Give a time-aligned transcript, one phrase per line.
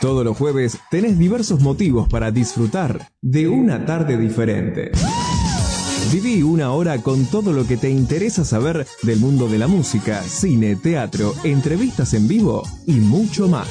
[0.00, 4.92] Todos los jueves tenés diversos motivos para disfrutar de una tarde diferente.
[6.12, 10.22] Viví una hora con todo lo que te interesa saber del mundo de la música,
[10.22, 13.68] cine, teatro, entrevistas en vivo y mucho más.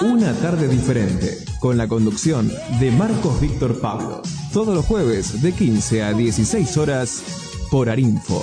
[0.00, 4.22] Una tarde diferente, con la conducción de Marcos Víctor Pablo.
[4.52, 7.22] Todos los jueves de 15 a 16 horas
[7.70, 8.42] por Arinfo.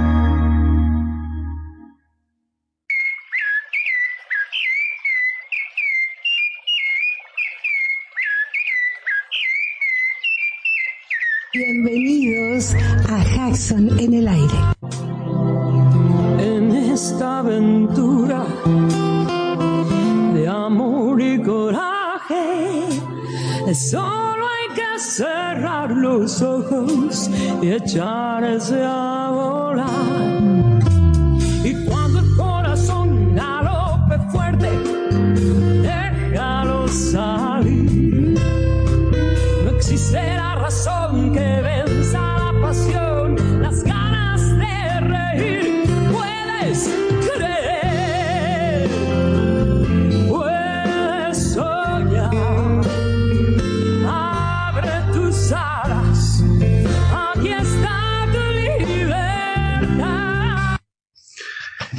[23.75, 27.29] Solo hay que cerrar los ojos
[27.61, 30.70] y echarse a volar.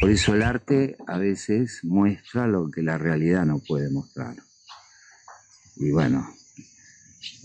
[0.00, 4.34] Por eso el arte a veces muestra lo que la realidad no puede mostrar.
[5.76, 6.26] Y bueno,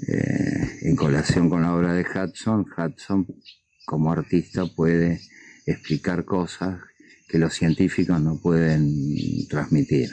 [0.08, 3.28] eh, en colación con la obra de Hudson, Hudson
[3.86, 5.20] como artista puede
[5.66, 6.80] explicar cosas
[7.28, 10.12] que los científicos no pueden transmitir.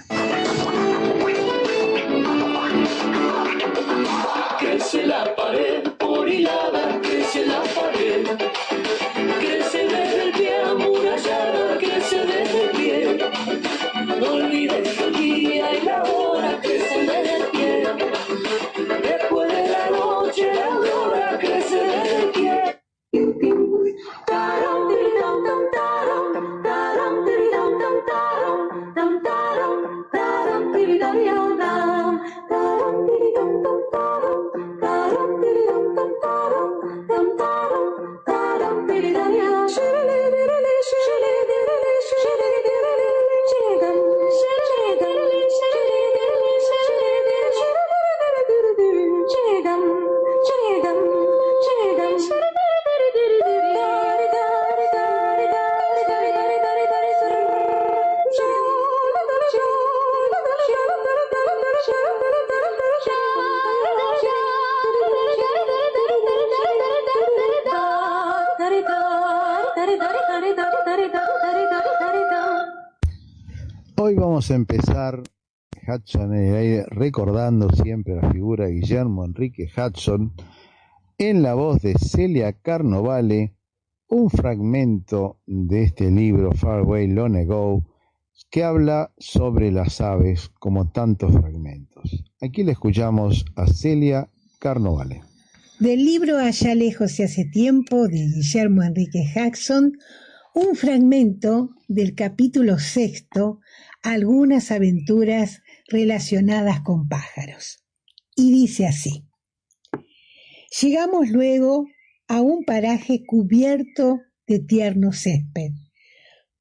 [74.55, 75.23] Empezar
[75.87, 80.33] Hudson en el aire recordando siempre la figura de Guillermo Enrique Hudson
[81.19, 83.55] en la voz de Celia Carnovale,
[84.09, 87.85] un fragmento de este libro Far Away Long Ago
[88.51, 92.25] que habla sobre las aves como tantos fragmentos.
[92.41, 94.29] Aquí le escuchamos a Celia
[94.59, 95.23] Carnovale.
[95.79, 99.93] Del libro Allá lejos y hace tiempo de Guillermo Enrique Jackson,
[100.55, 103.61] un fragmento del capítulo sexto,
[104.03, 107.85] algunas aventuras relacionadas con pájaros.
[108.37, 109.27] Y dice así.
[110.81, 111.87] Llegamos luego
[112.29, 115.73] a un paraje cubierto de tierno césped.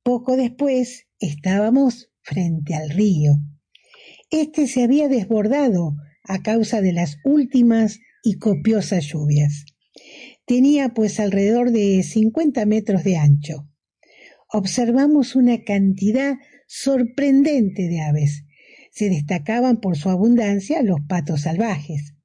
[0.03, 3.33] Poco después estábamos frente al río.
[4.29, 9.65] Este se había desbordado a causa de las últimas y copiosas lluvias.
[10.45, 13.67] Tenía pues alrededor de 50 metros de ancho.
[14.49, 16.37] Observamos una cantidad
[16.73, 18.45] sorprendente de aves.
[18.91, 22.15] Se destacaban por su abundancia los patos salvajes.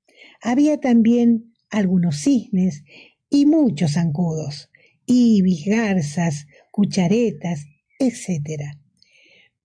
[0.41, 2.85] Había también algunos cisnes
[3.29, 4.71] y muchos zancudos,
[5.05, 7.67] ibis, garzas, cucharetas,
[7.99, 8.77] etc.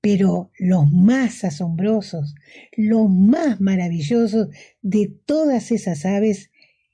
[0.01, 2.33] Pero los más asombrosos,
[2.75, 4.47] los más maravillosos
[4.81, 6.49] de todas esas aves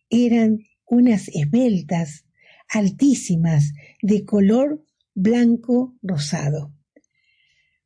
[0.09, 2.25] eran unas esbeltas,
[2.67, 6.76] altísimas, de color blanco rosado.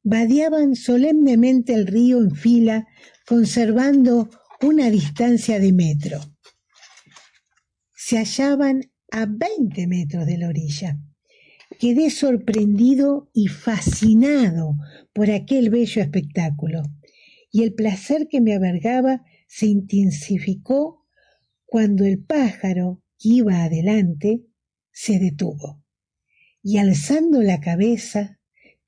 [0.04, 2.88] Vadeaban solemnemente el río en fila,
[3.28, 4.30] conservando
[4.62, 6.20] una distancia de metro.
[7.96, 10.98] Se hallaban a 20 metros de la orilla.
[11.80, 14.76] Quedé sorprendido y fascinado
[15.14, 16.84] por aquel bello espectáculo,
[17.52, 21.06] y el placer que me abargaba se intensificó
[21.66, 24.44] cuando el pájaro que iba adelante
[24.92, 25.84] se detuvo,
[26.62, 28.41] y alzando la cabeza,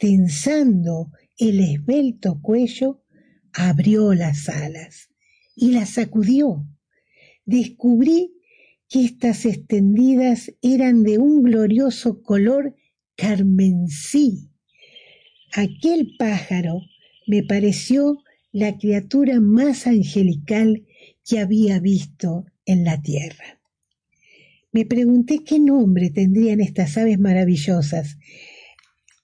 [0.04, 3.06] tensando el esbelto cuello,
[3.54, 5.08] abrió las alas
[5.56, 6.68] y las sacudió.
[7.46, 8.34] Descubrí
[8.90, 12.76] que estas extendidas eran de un glorioso color
[13.16, 14.50] carmesí.
[15.54, 16.82] Aquel pájaro
[17.26, 18.18] me pareció
[18.52, 20.86] la criatura más angelical
[21.24, 23.62] que había visto en la tierra.
[24.74, 28.18] Me pregunté qué nombre tendrían estas aves maravillosas.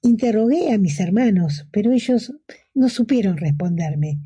[0.01, 2.33] Interrogué a mis hermanos, pero ellos
[2.73, 4.19] no supieron responderme.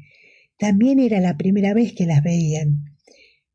[0.58, 2.86] También era la primera vez que las veían.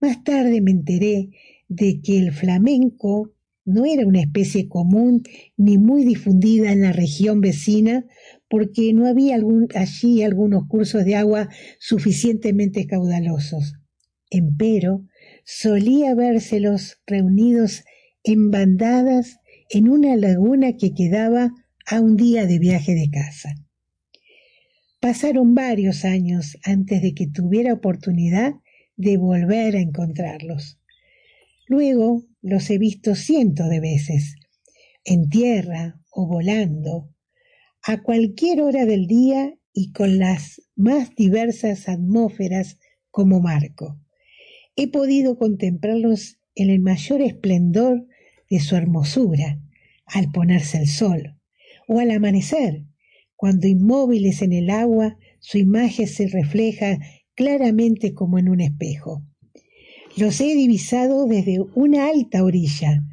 [0.00, 1.30] Más tarde me enteré
[1.68, 3.34] de que el flamenco
[3.64, 5.22] no era una especie común
[5.56, 8.04] ni muy difundida en la región vecina
[8.48, 9.38] porque no había
[9.74, 11.48] allí algunos cursos de agua
[11.78, 13.74] suficientemente caudalosos.
[14.30, 15.04] Empero,
[15.44, 17.84] solía vérselos reunidos
[18.24, 19.38] en bandadas
[19.70, 21.52] en una laguna que quedaba
[21.90, 23.54] a un día de viaje de casa.
[25.00, 28.52] Pasaron varios años antes de que tuviera oportunidad
[28.96, 30.78] de volver a encontrarlos.
[31.66, 34.36] Luego los he visto cientos de veces,
[35.02, 37.08] en tierra o volando,
[37.82, 42.78] a cualquier hora del día y con las más diversas atmósferas
[43.10, 43.98] como marco.
[44.76, 48.06] He podido contemplarlos en el mayor esplendor
[48.50, 49.58] de su hermosura,
[50.04, 51.37] al ponerse el sol,
[51.88, 52.84] o al amanecer,
[53.34, 56.98] cuando inmóviles en el agua su imagen se refleja
[57.34, 59.24] claramente como en un espejo.
[60.16, 63.04] Los he divisado desde una alta orilla,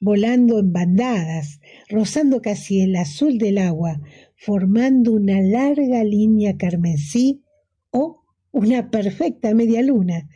[0.00, 4.00] volando en bandadas, rozando casi el azul del agua,
[4.36, 7.42] formando una larga línea carmesí
[7.90, 10.28] o una perfecta media luna,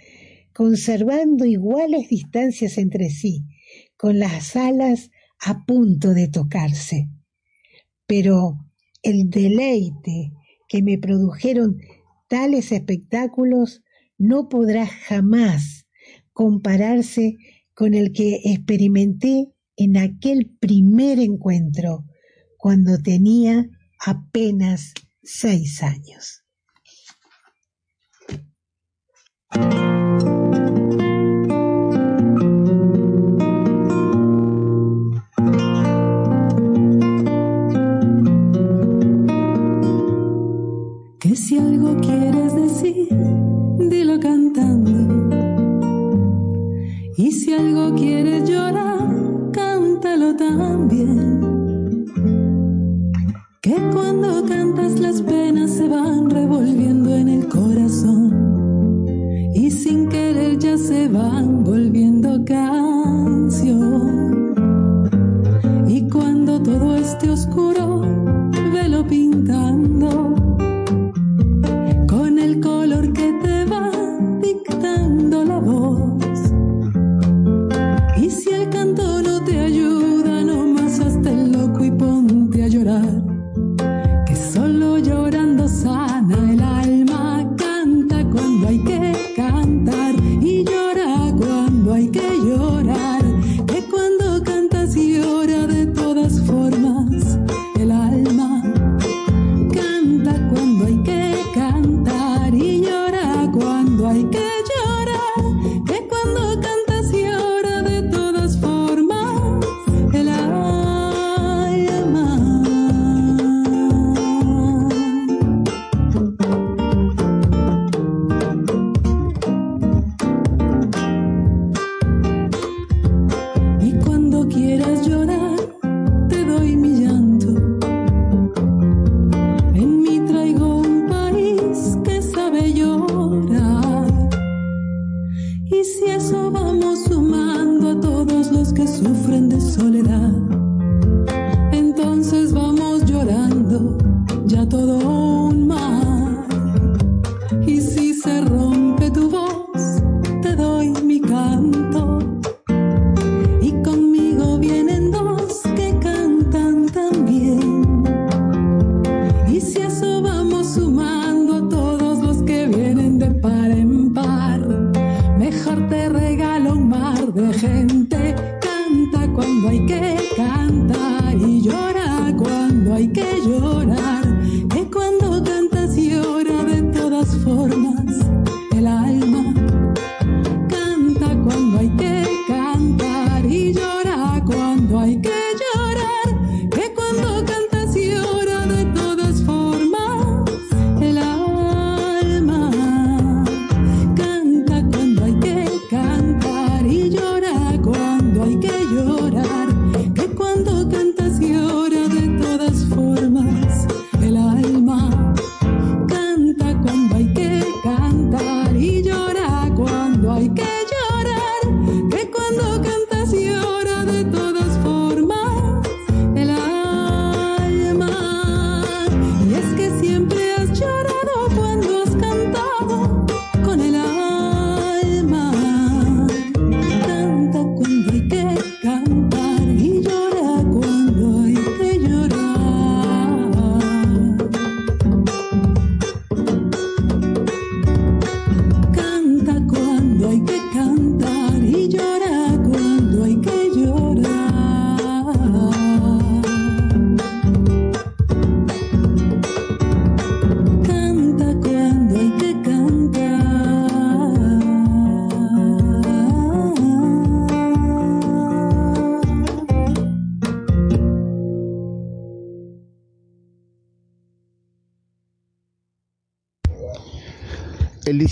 [0.52, 3.44] conservando iguales distancias entre sí,
[3.96, 5.10] con las alas
[5.40, 7.08] a punto de tocarse.
[8.06, 8.58] Pero
[9.02, 10.32] el deleite
[10.68, 11.78] que me produjeron
[12.28, 13.82] tales espectáculos
[14.18, 15.86] no podrá jamás
[16.32, 17.36] compararse
[17.74, 22.04] con el que experimenté en aquel primer encuentro,
[22.56, 23.68] cuando tenía
[24.00, 26.42] apenas seis años.
[47.58, 49.08] Algo quieres llorar,
[49.52, 51.40] cántalo también.
[53.62, 59.06] Que cuando cantas las penas se van revolviendo en el corazón.
[59.54, 61.55] Y sin querer ya se van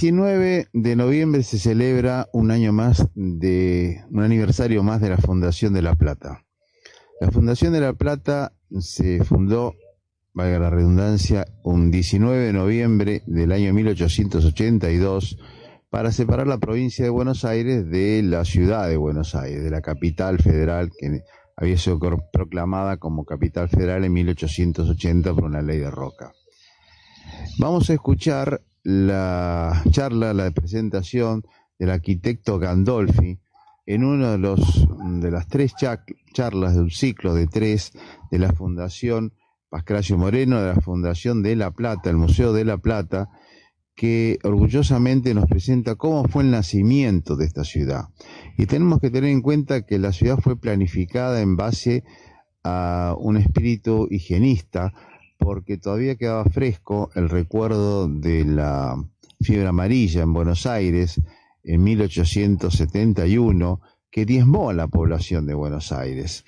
[0.04, 5.73] 19 de noviembre se celebra un año más de un aniversario más de la Fundación
[5.73, 6.44] de La Plata.
[7.23, 9.73] La Fundación de La Plata se fundó,
[10.34, 15.38] valga la redundancia, un 19 de noviembre del año 1882
[15.88, 19.80] para separar la provincia de Buenos Aires de la ciudad de Buenos Aires, de la
[19.80, 21.23] capital federal que
[21.56, 21.99] había sido
[22.30, 26.34] proclamada como capital federal en 1880 por una ley de Roca.
[27.58, 31.43] Vamos a escuchar la charla, la presentación
[31.79, 33.41] del arquitecto Gandolfi
[33.87, 34.87] en uno de los
[35.21, 37.93] de las tres cha- charlas de un ciclo de tres
[38.31, 39.33] de la Fundación
[39.69, 43.29] Pascracio Moreno, de la Fundación de La Plata, el Museo de La Plata,
[43.97, 48.05] que orgullosamente nos presenta cómo fue el nacimiento de esta ciudad.
[48.57, 52.05] Y tenemos que tener en cuenta que la ciudad fue planificada en base
[52.62, 54.93] a un espíritu higienista,
[55.38, 58.97] porque todavía quedaba fresco el recuerdo de la
[59.41, 61.21] fiebre amarilla en Buenos Aires
[61.64, 66.45] en 1871, que diezmó a la población de Buenos Aires.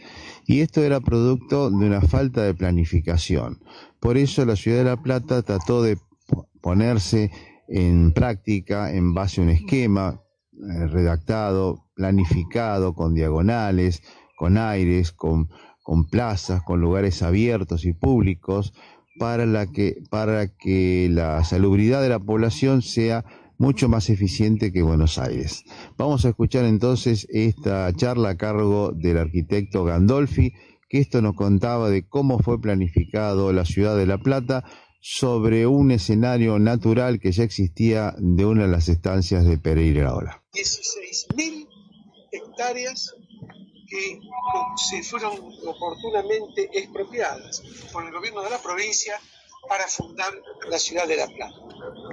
[0.47, 3.59] Y esto era producto de una falta de planificación.
[4.01, 7.31] Por eso la ciudad de La Plata trató de po- ponerse
[7.69, 10.21] en práctica en base a un esquema
[10.53, 14.03] eh, redactado, planificado, con diagonales,
[14.37, 15.49] con aires, con,
[15.87, 18.73] con plazas, con lugares abiertos y públicos,
[19.21, 23.25] para, la que, para que la salubridad de la población sea
[23.57, 25.63] mucho más eficiente que Buenos Aires.
[25.97, 30.55] Vamos a escuchar entonces esta charla a cargo del arquitecto Gandolfi,
[30.89, 34.65] que esto nos contaba de cómo fue planificado la ciudad de La Plata
[35.01, 40.43] sobre un escenario natural que ya existía de una de las estancias de Pereira Ola.
[40.53, 41.69] 16.000
[42.33, 43.15] hectáreas
[43.87, 44.21] que
[44.91, 45.33] se fueron
[45.67, 47.63] oportunamente expropiadas
[47.93, 49.21] por el gobierno de la provincia
[49.69, 50.33] para fundar
[50.69, 51.55] la ciudad de La Plata.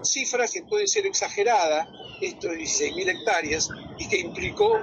[0.03, 1.88] Cifra que puede ser exagerada,
[2.22, 4.80] esto de 16.000 hectáreas, y que implicó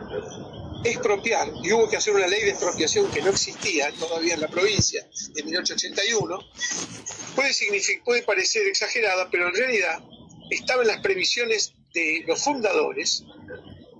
[0.85, 4.49] expropiar, y hubo que hacer una ley de expropiación que no existía todavía en la
[4.49, 6.39] provincia de 1881,
[7.35, 7.53] puede,
[8.05, 10.03] puede parecer exagerada, pero en realidad
[10.51, 13.25] estaba en las previsiones de los fundadores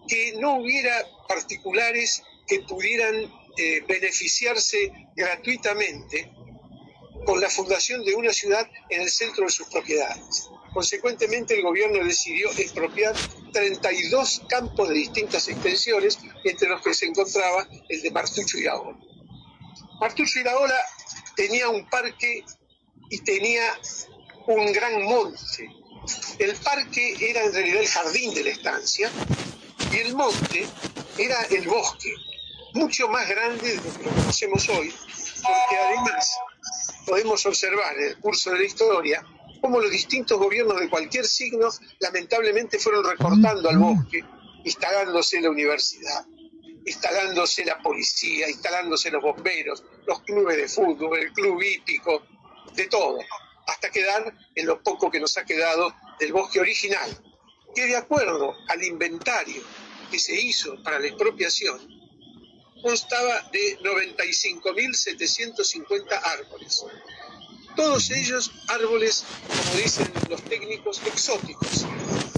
[0.09, 0.93] que no hubiera
[1.29, 6.33] particulares que pudieran eh, beneficiarse gratuitamente
[7.25, 10.49] con la fundación de una ciudad en el centro de sus propiedades.
[10.75, 13.15] Consecuentemente, el gobierno decidió expropiar
[13.53, 18.99] 32 campos de distintas extensiones, entre los que se encontraba el de Martucho y Iraola.
[20.01, 20.81] Martucho y Iraola
[21.37, 22.45] tenía un parque
[23.11, 23.79] y tenía
[24.47, 25.71] un gran monte.
[26.39, 29.09] El parque era en realidad el jardín de la estancia
[29.93, 30.67] y el monte
[31.17, 32.13] era el bosque.
[32.75, 34.93] Mucho más grande de lo que conocemos hoy,
[35.43, 36.31] porque además
[37.07, 39.25] podemos observar en el curso de la historia
[39.61, 44.25] cómo los distintos gobiernos de cualquier signo lamentablemente fueron recortando al bosque,
[44.65, 46.25] instalándose la universidad,
[46.87, 52.23] instalándose la policía, instalándose los bomberos, los clubes de fútbol, el club hípico,
[52.75, 53.19] de todo,
[53.67, 57.11] hasta quedar en lo poco que nos ha quedado del bosque original,
[57.75, 59.63] que de acuerdo al inventario
[60.11, 62.00] que se hizo para la expropiación,
[62.83, 66.85] constaba de 95.750 árboles.
[67.77, 71.87] Todos ellos árboles, como dicen los técnicos, exóticos.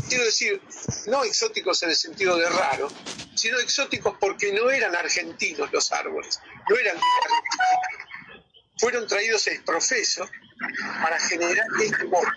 [0.08, 0.62] Quiero decir,
[1.06, 2.88] no exóticos en el sentido de raro,
[3.34, 8.06] sino exóticos porque no eran argentinos los árboles, no eran de Argentina.
[8.78, 10.28] Fueron traídos ex profeso
[11.02, 12.30] para generar este bosque.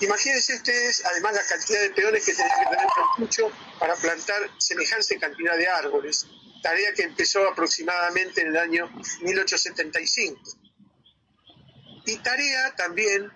[0.00, 2.88] Imagínense ustedes, además, la cantidad de peones que tenían que tener
[3.18, 6.26] mucho para plantar semejante cantidad de árboles,
[6.64, 8.90] tarea que empezó aproximadamente en el año
[9.20, 10.40] 1875.
[12.06, 13.30] Y tarea también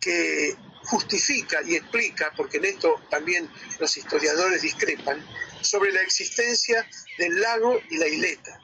[0.00, 5.24] que justifica y explica, porque en esto también los historiadores discrepan,
[5.60, 6.84] sobre la existencia
[7.16, 8.58] del lago y la isleta.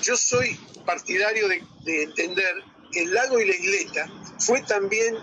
[0.00, 5.14] Yo soy partidario de, de entender que el lago y la isleta fue también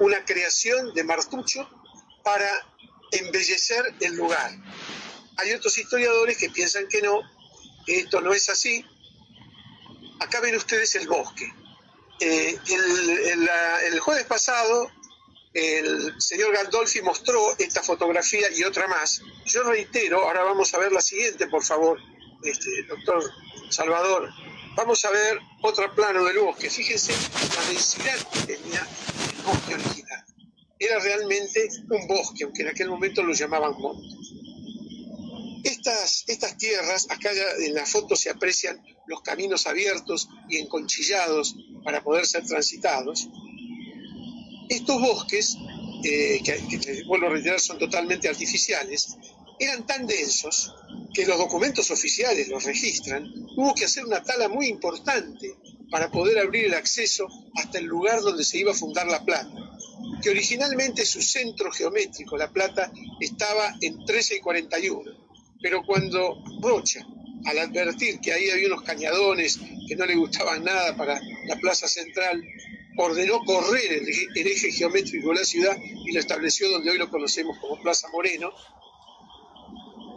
[0.00, 1.66] una creación de Martucho
[2.22, 2.50] para
[3.12, 4.52] embellecer el lugar.
[5.38, 7.20] Hay otros historiadores que piensan que no,
[7.98, 8.84] esto no es así.
[10.20, 11.52] Acá ven ustedes el bosque.
[12.20, 12.58] Eh,
[13.86, 14.90] el jueves pasado,
[15.52, 19.20] el señor Gandolfi mostró esta fotografía y otra más.
[19.46, 21.98] Yo reitero, ahora vamos a ver la siguiente, por favor,
[22.42, 23.32] este, doctor
[23.68, 24.30] Salvador.
[24.76, 26.70] Vamos a ver otro plano del bosque.
[26.70, 27.12] Fíjense
[27.56, 28.86] la densidad que tenía
[29.36, 30.24] el bosque original.
[30.78, 34.06] Era realmente un bosque, aunque en aquel momento lo llamaban monte.
[35.64, 36.24] Estas,
[36.58, 42.44] tierras, acá en la foto se aprecian los caminos abiertos y enconchillados para poder ser
[42.46, 43.28] transitados.
[44.68, 45.56] Estos bosques,
[46.04, 49.16] eh, que, que vuelvo a reiterar son totalmente artificiales,
[49.58, 50.74] eran tan densos
[51.12, 55.54] que los documentos oficiales los registran, hubo que hacer una tala muy importante
[55.90, 59.50] para poder abrir el acceso hasta el lugar donde se iba a fundar La Plata,
[60.22, 65.29] que originalmente su centro geométrico, La Plata, estaba en 13 y 41,
[65.62, 67.04] pero cuando Rocha,
[67.44, 71.88] al advertir que ahí había unos cañadones que no le gustaban nada para la plaza
[71.88, 72.42] central,
[72.96, 77.58] ordenó correr el, eje- geométrico de la ciudad y lo estableció donde hoy lo conocemos
[77.58, 78.50] como Plaza Moreno,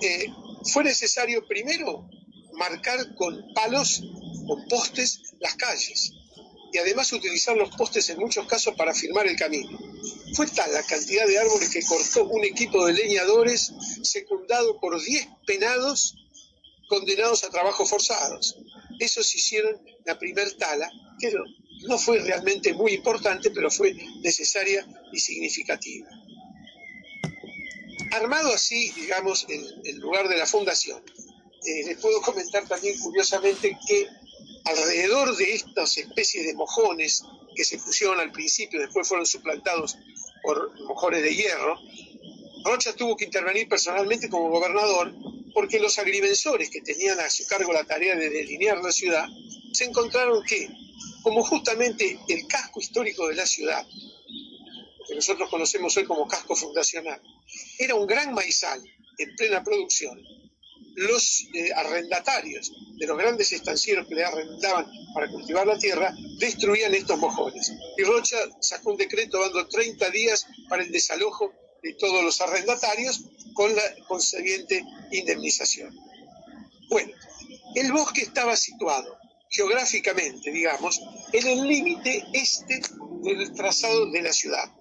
[0.01, 0.27] eh,
[0.71, 2.07] fue necesario primero
[2.53, 4.03] marcar con palos,
[4.47, 6.13] con postes, las calles
[6.73, 9.79] y además utilizar los postes en muchos casos para firmar el camino.
[10.33, 15.27] Fue tal la cantidad de árboles que cortó un equipo de leñadores secundado por 10
[15.45, 16.15] penados
[16.89, 18.57] condenados a trabajos forzados.
[18.99, 21.31] Esos hicieron la primer tala, que
[21.87, 26.07] no, fue realmente muy importante, pero fue necesaria y significativa.
[28.13, 31.03] Armado así, digamos, el, el lugar de la fundación,
[31.65, 34.07] eh, les puedo comentar también curiosamente que
[34.65, 37.23] alrededor de estas especies de mojones
[37.55, 39.97] que se pusieron al principio, después fueron suplantados
[40.41, 41.79] por mojones de hierro,
[42.63, 45.13] Rocha tuvo que intervenir personalmente como gobernador
[45.53, 49.27] porque los agrimensores que tenían a su cargo la tarea de delinear la ciudad
[49.73, 50.69] se encontraron que,
[51.21, 53.85] como justamente el casco histórico de la ciudad,
[55.07, 57.21] que nosotros conocemos hoy como casco fundacional,
[57.77, 58.81] era un gran maizal
[59.17, 60.21] en plena producción,
[60.95, 66.93] los eh, arrendatarios de los grandes estancieros que le arrendaban para cultivar la tierra destruían
[66.93, 67.71] estos mojones.
[67.97, 73.25] Y Rocha sacó un decreto dando 30 días para el desalojo de todos los arrendatarios
[73.53, 75.93] con la consiguiente indemnización.
[76.89, 77.11] Bueno,
[77.75, 79.17] el bosque estaba situado
[79.49, 81.01] geográficamente, digamos,
[81.31, 82.81] en el límite este
[83.21, 84.71] del trazado de la ciudad.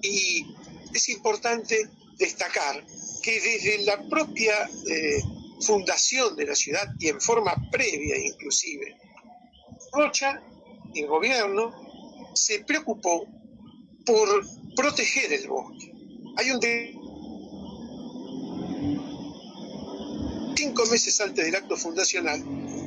[0.00, 0.46] Y
[0.94, 2.84] es importante destacar
[3.28, 4.54] que desde la propia
[4.90, 5.20] eh,
[5.60, 8.96] fundación de la ciudad y en forma previa inclusive,
[9.92, 10.42] Rocha,
[10.94, 11.74] el gobierno,
[12.34, 13.26] se preocupó
[14.06, 15.92] por proteger el bosque.
[16.38, 16.94] Hay un de-
[20.56, 22.42] cinco meses antes del acto fundacional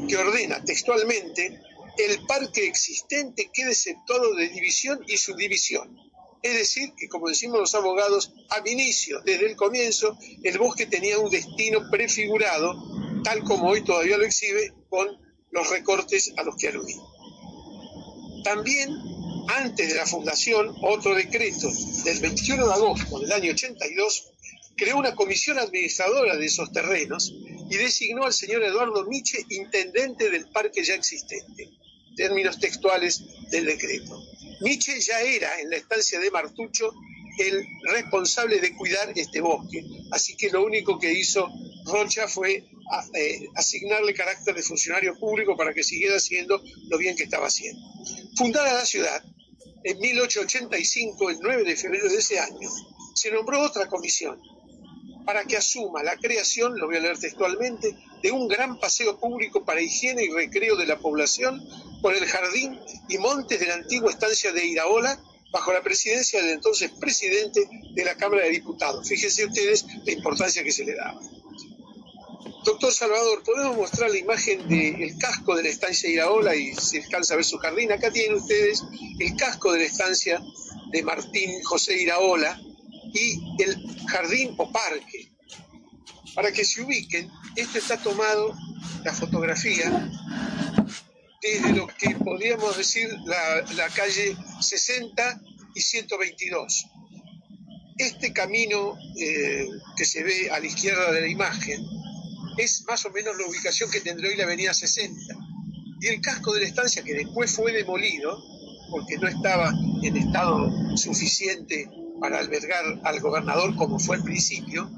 [0.07, 1.61] que ordena textualmente
[1.99, 5.95] el parque existente quede exceptuado de división y subdivisión.
[6.43, 11.19] Es decir, que como decimos los abogados, al inicio, desde el comienzo, el bosque tenía
[11.19, 12.73] un destino prefigurado,
[13.23, 15.07] tal como hoy todavía lo exhibe, con
[15.51, 16.95] los recortes a los que aludí.
[18.43, 18.97] También,
[19.49, 21.69] antes de la fundación, otro decreto
[22.03, 24.31] del 21 de agosto del año 82
[24.75, 27.31] creó una comisión administradora de esos terrenos
[27.69, 31.69] y designó al señor Eduardo Miche intendente del parque ya existente,
[32.15, 34.19] términos textuales del decreto.
[34.61, 36.91] Miche ya era en la estancia de Martucho
[37.37, 41.47] el responsable de cuidar este bosque, así que lo único que hizo
[41.85, 47.15] Rocha fue a- eh, asignarle carácter de funcionario público para que siguiera haciendo lo bien
[47.15, 47.81] que estaba haciendo.
[48.35, 49.23] Fundada la ciudad,
[49.83, 52.69] en 1885, el 9 de febrero de ese año,
[53.15, 54.39] se nombró otra comisión
[55.31, 59.63] para que asuma la creación, lo voy a leer textualmente, de un gran paseo público
[59.63, 61.65] para higiene y recreo de la población
[62.01, 66.55] por el jardín y montes de la antigua estancia de Iraola, bajo la presidencia del
[66.55, 69.07] entonces presidente de la Cámara de Diputados.
[69.07, 71.21] Fíjense ustedes la importancia que se le daba.
[72.65, 77.03] Doctor Salvador, ¿podemos mostrar la imagen del casco de la estancia de Iraola y se
[77.03, 77.89] alcanza a ver su jardín?
[77.93, 78.83] Acá tienen ustedes
[79.17, 80.41] el casco de la estancia
[80.91, 82.59] de Martín José Iraola
[83.13, 85.20] y el jardín o parque.
[86.35, 88.55] Para que se ubiquen, esto está tomado,
[89.03, 90.09] la fotografía,
[91.41, 95.41] desde lo que podríamos decir la, calle 60
[95.75, 96.85] y 122.
[97.97, 99.67] Este camino eh,
[99.97, 101.83] que se ve a la izquierda de la imagen
[102.57, 105.35] es más o menos la ubicación que tendrá hoy la avenida 60.
[105.99, 108.41] Y el casco de la estancia, que después fue demolido,
[108.89, 109.71] porque no estaba
[110.03, 111.89] en estado suficiente
[112.19, 114.89] para albergar al gobernador como fue al principio,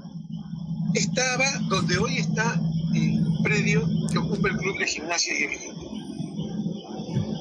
[0.93, 2.59] estaba donde hoy está
[2.93, 5.43] el predio que ocupa el Club de Gimnasia y.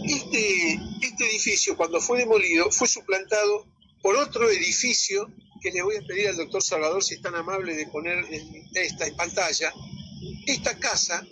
[0.04, 3.66] Este, este edificio, cuando fue demolido, fue suplantado
[4.02, 5.30] por otro edificio
[5.62, 8.64] que le voy a pedir al doctor Salvador si es tan amable de poner en
[8.74, 9.72] esta en pantalla.
[10.46, 11.24] Esta casa,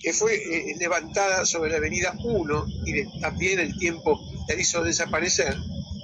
[0.00, 4.18] que fue eh, levantada sobre la avenida 1 y de- también el tiempo
[4.48, 5.54] la hizo desaparecer,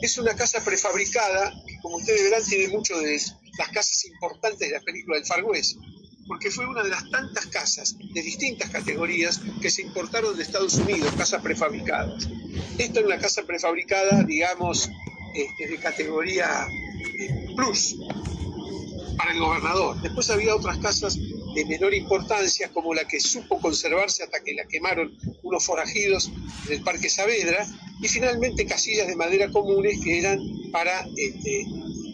[0.03, 3.15] es una casa prefabricada que, como ustedes verán, tiene mucho de
[3.59, 5.79] las casas importantes de la película del Far West,
[6.27, 10.75] porque fue una de las tantas casas de distintas categorías que se importaron de Estados
[10.75, 12.29] Unidos, casas prefabricadas.
[12.79, 14.91] Esta es una casa prefabricada, digamos,
[15.35, 16.67] este, de categoría
[17.21, 17.97] eh, plus
[19.17, 20.01] para el gobernador.
[20.01, 24.65] Después había otras casas de menor importancia, como la que supo conservarse hasta que la
[24.67, 26.31] quemaron unos forajidos
[26.69, 27.67] del Parque Saavedra,
[28.01, 30.41] y finalmente casillas de madera comunes que eran
[30.73, 31.67] para este,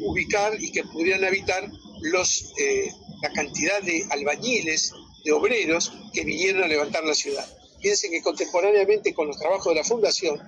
[0.03, 1.71] ubicar y que pudieran habitar
[2.03, 4.93] los, eh, la cantidad de albañiles,
[5.25, 7.47] de obreros que vinieron a levantar la ciudad.
[7.81, 10.41] Piensen que contemporáneamente con los trabajos de la fundación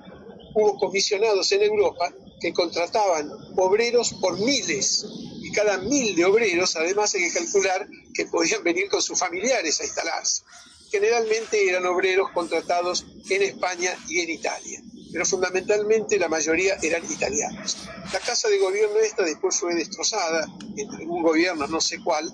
[0.54, 5.06] hubo comisionados en Europa que contrataban obreros por miles
[5.42, 9.80] y cada mil de obreros además hay que calcular que podían venir con sus familiares
[9.80, 10.42] a instalarse.
[10.90, 17.88] Generalmente eran obreros contratados en España y en Italia, pero fundamentalmente la mayoría eran italianos.
[18.12, 20.46] La casa de gobierno esta después fue destrozada
[20.76, 22.32] en algún gobierno, no sé cuál,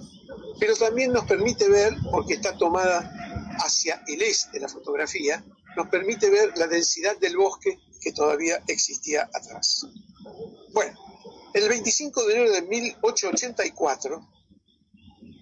[0.60, 3.12] pero también nos permite ver, porque está tomada
[3.58, 5.44] hacia el este la fotografía,
[5.76, 9.86] nos permite ver la densidad del bosque que todavía existía atrás.
[10.72, 10.96] Bueno,
[11.54, 14.37] el 25 de enero de 1884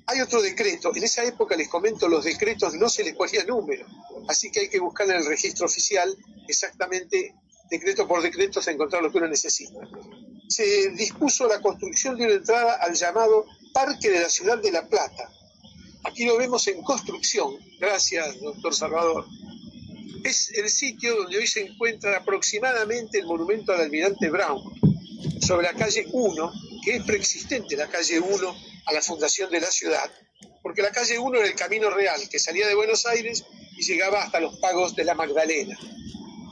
[0.06, 0.92] hay otro decreto.
[0.94, 3.86] En esa época les comento, los decretos no se les ponía número,
[4.28, 6.16] así que hay que buscar en el registro oficial
[6.48, 7.34] exactamente
[7.68, 9.80] decreto por decreto hasta encontrar lo que uno necesita.
[10.48, 14.86] Se dispuso la construcción de una entrada al llamado Parque de la Ciudad de La
[14.86, 15.28] Plata.
[16.04, 17.56] Aquí lo vemos en construcción.
[17.80, 19.26] Gracias, doctor Salvador.
[20.22, 24.62] Es el sitio donde hoy se encuentra aproximadamente el monumento al almirante Brown,
[25.44, 26.52] sobre la calle 1,
[26.84, 30.10] que es preexistente la calle 1 a la fundación de la ciudad,
[30.62, 33.44] porque la calle 1 era el camino real que salía de Buenos Aires
[33.76, 35.78] y llegaba hasta los pagos de la Magdalena,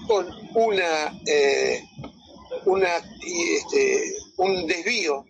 [0.06, 1.82] con una, eh,
[2.66, 2.90] una,
[3.22, 5.24] este, un desvío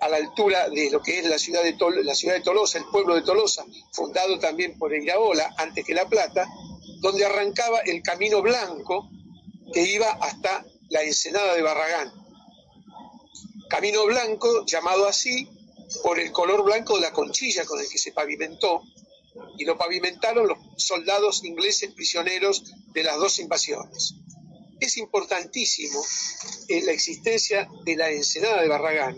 [0.00, 2.78] a la altura de lo que es la ciudad, de Tol- la ciudad de Tolosa,
[2.78, 6.46] el pueblo de Tolosa, fundado también por Iraola antes que La Plata,
[7.00, 9.08] donde arrancaba el Camino Blanco
[9.72, 12.12] que iba hasta la Ensenada de Barragán.
[13.70, 15.48] Camino Blanco, llamado así
[16.02, 18.82] por el color blanco de la conchilla con el que se pavimentó,
[19.58, 24.14] y lo pavimentaron los soldados ingleses prisioneros de las dos invasiones.
[24.80, 26.00] Es importantísimo
[26.68, 29.16] eh, la existencia de la Ensenada de Barragán,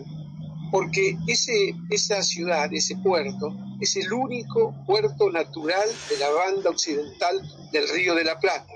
[0.71, 7.41] porque ese, esa ciudad, ese puerto, es el único puerto natural de la banda occidental
[7.71, 8.73] del Río de la Plata.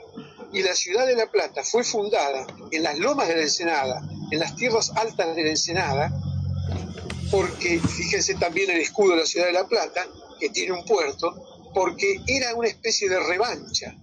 [0.54, 4.40] Y la ciudad de La Plata fue fundada en las lomas de la Ensenada, en
[4.40, 6.12] las tierras altas de la Ensenada,
[7.32, 10.06] porque fíjense también el escudo de la ciudad de La Plata,
[10.40, 11.34] que tiene un puerto,
[11.74, 13.96] porque era una especie de revancha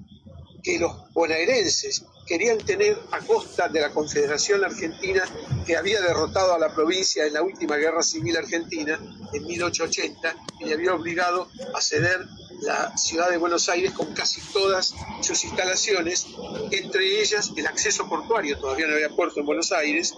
[0.63, 5.23] que los bonaerenses querían tener a costa de la Confederación Argentina
[5.67, 9.01] que había derrotado a la provincia en la última guerra civil argentina
[9.33, 12.27] en 1880 y le había obligado a ceder
[12.61, 16.27] la ciudad de Buenos Aires con casi todas sus instalaciones,
[16.71, 20.15] entre ellas el acceso portuario, todavía no había puerto en Buenos Aires,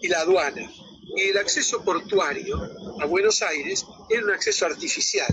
[0.00, 0.70] y la aduana.
[1.16, 2.56] Y el acceso portuario
[3.00, 5.28] a Buenos Aires era un acceso artificial,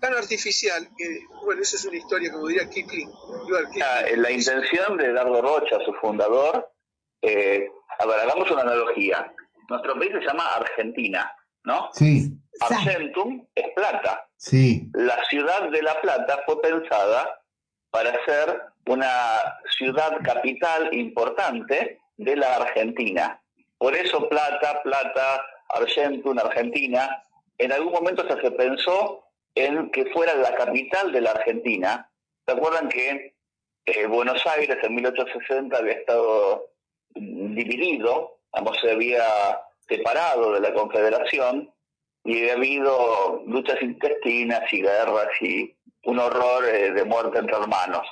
[0.00, 3.08] tan artificial que, bueno, esa es una historia, como diría Kipling.
[3.08, 3.78] Kipling.
[3.78, 6.68] La, la intención de Dardo Rocha, su fundador,
[7.22, 9.32] eh, a ver, hagamos una analogía.
[9.68, 11.32] Nuestro país se llama Argentina,
[11.64, 11.88] ¿no?
[11.92, 14.28] Sí, Argentum es plata.
[14.36, 17.40] sí, La ciudad de La Plata fue pensada
[17.90, 19.10] para ser una
[19.78, 23.41] ciudad capital importante de la Argentina.
[23.82, 27.20] Por eso Plata, Plata, Argentum, Argentina,
[27.58, 29.24] en algún momento se pensó
[29.56, 32.08] en que fuera la capital de la Argentina.
[32.46, 33.34] ¿Se acuerdan que
[33.86, 36.64] eh, Buenos Aires en 1860 había estado
[37.16, 38.38] dividido,
[38.80, 39.24] se había
[39.88, 41.74] separado de la Confederación
[42.22, 48.06] y había habido luchas intestinas y guerras y un horror eh, de muerte entre hermanos.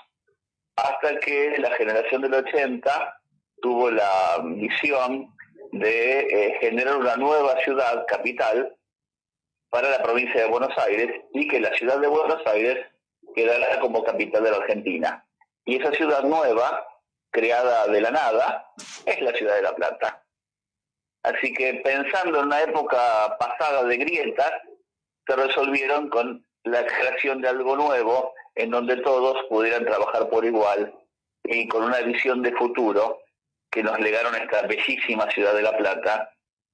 [0.75, 3.21] Hasta que la generación del 80
[3.63, 5.33] tuvo la misión
[5.73, 8.77] de eh, generar una nueva ciudad capital
[9.71, 12.87] para la provincia de Buenos Aires y que la ciudad de Buenos Aires
[13.35, 15.25] quedara como capital de la Argentina.
[15.65, 16.87] Y esa ciudad nueva,
[17.31, 18.73] creada de la nada,
[19.07, 20.25] es la ciudad de La Plata.
[21.23, 24.53] Así que pensando en una época pasada de grietas,
[25.27, 30.93] se resolvieron con la creación de algo nuevo en donde todos pudieran trabajar por igual
[31.45, 33.21] y con una visión de futuro
[33.71, 36.33] que nos legaron esta bellísima ciudad de La Plata,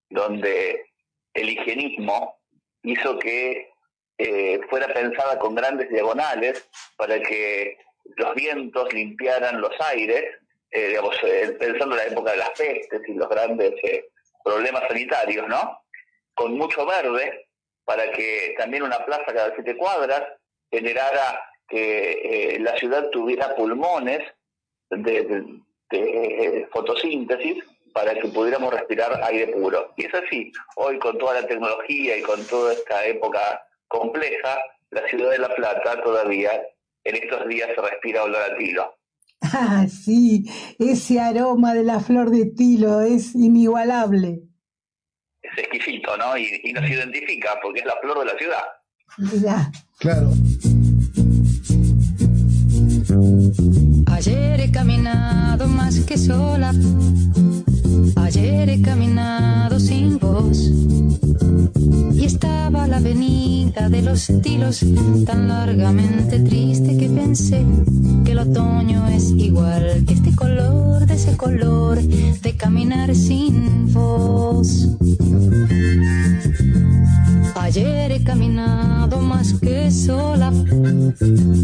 [0.08, 0.86] donde
[1.34, 2.38] el higienismo
[2.82, 3.70] hizo que
[4.18, 7.76] eh, fuera pensada con grandes diagonales para que
[8.16, 10.24] los vientos limpiaran los aires,
[10.70, 13.74] eh, digamos, eh, pensando en la época de las pestes y los grandes
[14.42, 15.80] problemas sanitarios, ¿no?
[16.34, 17.48] Con mucho verde,
[17.84, 20.22] para que también una plaza cada siete cuadras
[20.70, 24.20] generara que la ciudad tuviera pulmones
[24.90, 25.44] de-
[25.90, 29.92] de fotosíntesis para que pudiéramos respirar aire puro.
[29.96, 34.58] Y es así, hoy con toda la tecnología y con toda esta época compleja,
[34.90, 36.50] la ciudad de La Plata todavía
[37.04, 38.94] en estos días se respira olor a tilo.
[39.42, 40.44] Ah, sí,
[40.78, 44.42] ese aroma de la flor de tilo es inigualable.
[45.42, 46.36] Es exquisito, ¿no?
[46.36, 48.64] Y, y nos identifica porque es la flor de la ciudad.
[49.98, 50.28] Claro.
[56.16, 56.72] Sola.
[58.16, 60.70] Ayer he caminado sin voz.
[62.14, 64.84] Y estaba la avenida de los tilos
[65.26, 67.64] tan largamente triste que pensé
[68.24, 74.88] que el otoño es igual que este color de ese color de caminar sin voz.
[77.54, 80.52] Ayer he caminado más que sola.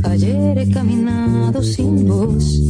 [0.04, 2.60] Ayer he caminado sin voz.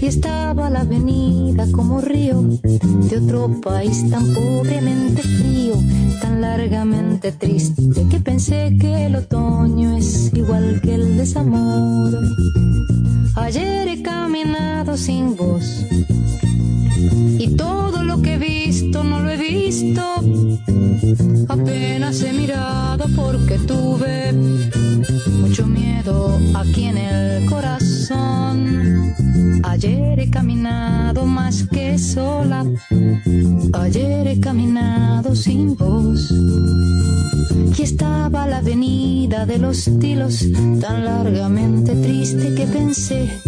[0.00, 5.74] Y estaba la avenida como río de otro país tan pobremente frío,
[6.20, 12.20] tan largamente triste, que pensé que el otoño es igual que el desamor.
[13.36, 15.86] Ayer he caminado sin voz.
[17.38, 20.02] Y todo lo que he visto no lo he visto.
[21.48, 24.32] Apenas he mirado porque tuve
[25.40, 29.14] mucho miedo aquí en el corazón.
[29.62, 32.64] Ayer he caminado más que sola.
[33.72, 36.32] Ayer he caminado sin voz.
[37.78, 40.44] Y estaba la avenida de los tilos
[40.80, 43.40] tan largamente triste que pensé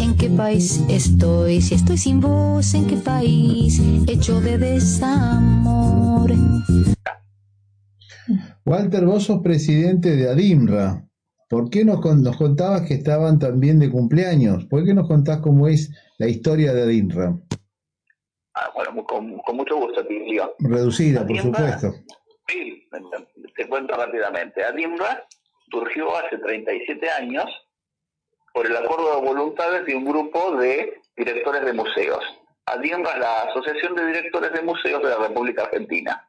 [0.00, 1.60] en qué país estoy.
[1.60, 6.30] Si estoy sin voz, en qué país hecho de desamor.
[8.64, 11.04] Walter, vos sos presidente de ADIMRA.
[11.48, 14.64] ¿Por qué nos, con- nos contabas que estaban también de cumpleaños?
[14.66, 17.38] ¿Por qué nos contás cómo es la historia de ADIMRA?
[18.54, 20.54] Ah, bueno, con, con mucho gusto, Tilio.
[20.60, 21.92] Reducida, por supuesto.
[22.48, 22.88] Sí,
[23.56, 24.64] te cuento rápidamente.
[24.64, 25.22] Adimra
[25.70, 27.44] surgió hace 37 años
[28.54, 32.24] por el acuerdo de voluntades de un grupo de directores de museos.
[32.66, 36.26] Adimra es la Asociación de Directores de Museos de la República Argentina,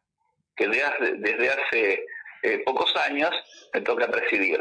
[0.55, 2.05] que desde hace
[2.41, 3.29] eh, pocos años
[3.75, 4.59] me toca presidir.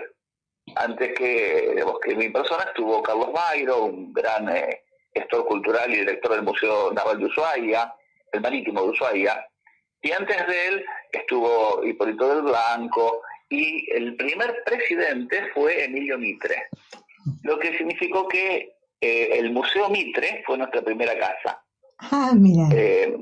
[0.76, 4.82] Antes que, digamos, que mi persona estuvo Carlos Mayro, un gran eh,
[5.14, 7.94] gestor cultural y director del Museo Naval de Ushuaia,
[8.30, 9.46] el Marítimo de Ushuaia,
[10.02, 16.68] y antes de él estuvo Hipólito del Blanco, y el primer presidente fue Emilio Mitre.
[17.42, 21.62] Lo que significó que eh, el Museo Mitre fue nuestra primera casa.
[21.98, 22.68] Ah, mira.
[22.72, 23.16] Eh,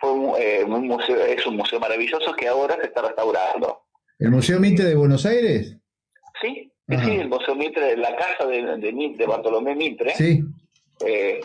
[0.00, 3.82] fue un, eh, un museo, es un museo maravilloso que ahora se está restaurando.
[4.18, 5.76] ¿El Museo Mitre de Buenos Aires?
[6.40, 7.04] Sí, Ajá.
[7.04, 10.40] sí, el Museo Mitre, la casa de, de, de Bartolomé Mitre, Sí.
[11.06, 11.40] eh,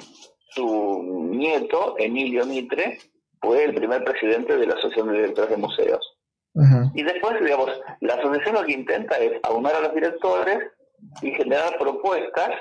[0.51, 2.99] su nieto, Emilio Mitre,
[3.41, 6.17] fue el primer presidente de la Asociación de Directores de Museos.
[6.55, 6.89] Ajá.
[6.95, 10.59] Y después, digamos, la asociación lo que intenta es aunar a los directores
[11.21, 12.51] y generar propuestas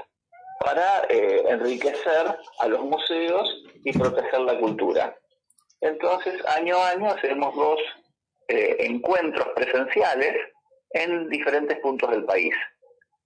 [0.61, 5.17] para eh, enriquecer a los museos y proteger la cultura.
[5.81, 7.79] Entonces, año a año hacemos dos
[8.49, 10.35] eh, encuentros presenciales
[10.91, 12.55] en diferentes puntos del país.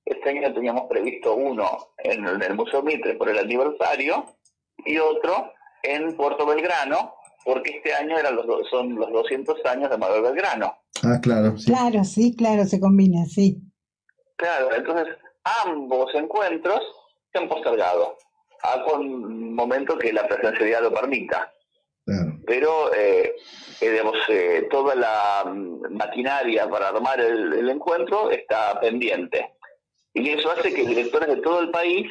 [0.04, 4.24] Este año teníamos previsto uno en el, el Museo Mitre por el aniversario
[4.84, 5.52] y otro
[5.82, 10.74] en Puerto Belgrano, porque este año eran los, son los 200 años de Manuel Belgrano.
[11.02, 11.56] Ah, claro.
[11.56, 11.66] sí.
[11.70, 13.60] Claro, sí, claro, se combina, sí.
[14.38, 15.16] Claro, entonces
[15.64, 16.80] ambos encuentros
[17.32, 18.16] se han postergado
[18.62, 21.52] a con momento que la presencialidad lo permita.
[22.04, 22.38] Claro.
[22.46, 23.34] Pero, eh,
[23.80, 29.54] eh, digamos, eh, toda la mm, maquinaria para armar el, el encuentro está pendiente.
[30.14, 32.08] Y eso hace que directores de todo el país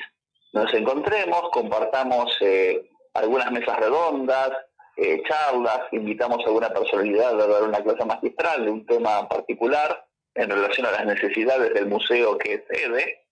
[0.54, 4.52] nos encontremos, compartamos eh, algunas mesas redondas,
[4.96, 10.07] eh, charlas, invitamos a alguna personalidad a dar una clase magistral de un tema particular
[10.38, 13.26] en relación a las necesidades del museo que es sede.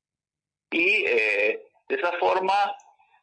[0.71, 2.75] Y eh, de esa forma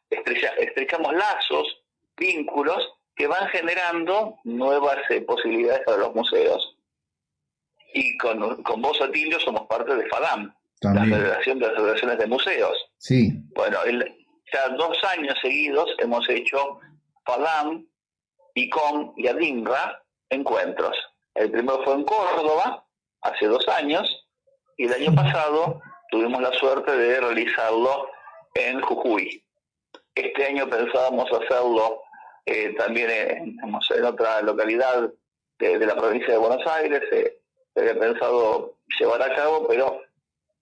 [0.09, 1.81] estrecha- estrechamos lazos,
[2.17, 6.77] vínculos que van generando nuevas eh, posibilidades para los museos.
[7.93, 10.45] Y con, con vos, Atilio, somos parte de FADAM,
[10.81, 11.19] la También.
[11.19, 12.77] Federación de Asociaciones de Museos.
[12.97, 13.29] Sí.
[13.53, 14.17] Bueno, el-
[14.51, 16.79] ya dos años seguidos hemos hecho
[17.25, 17.85] FADAM,
[18.55, 20.95] ICOM y ADINRA encuentros.
[21.35, 22.82] El primero fue en Córdoba,
[23.23, 24.27] hace dos años,
[24.77, 28.09] y el año pasado tuvimos la suerte de realizarlo
[28.53, 29.43] en Jujuy.
[30.15, 32.01] Este año pensábamos hacerlo
[32.45, 35.09] eh, también en, otra localidad
[35.59, 37.01] de, de la provincia de Buenos Aires.
[37.11, 37.39] eh,
[37.73, 40.01] se había pensado llevar a cabo, pero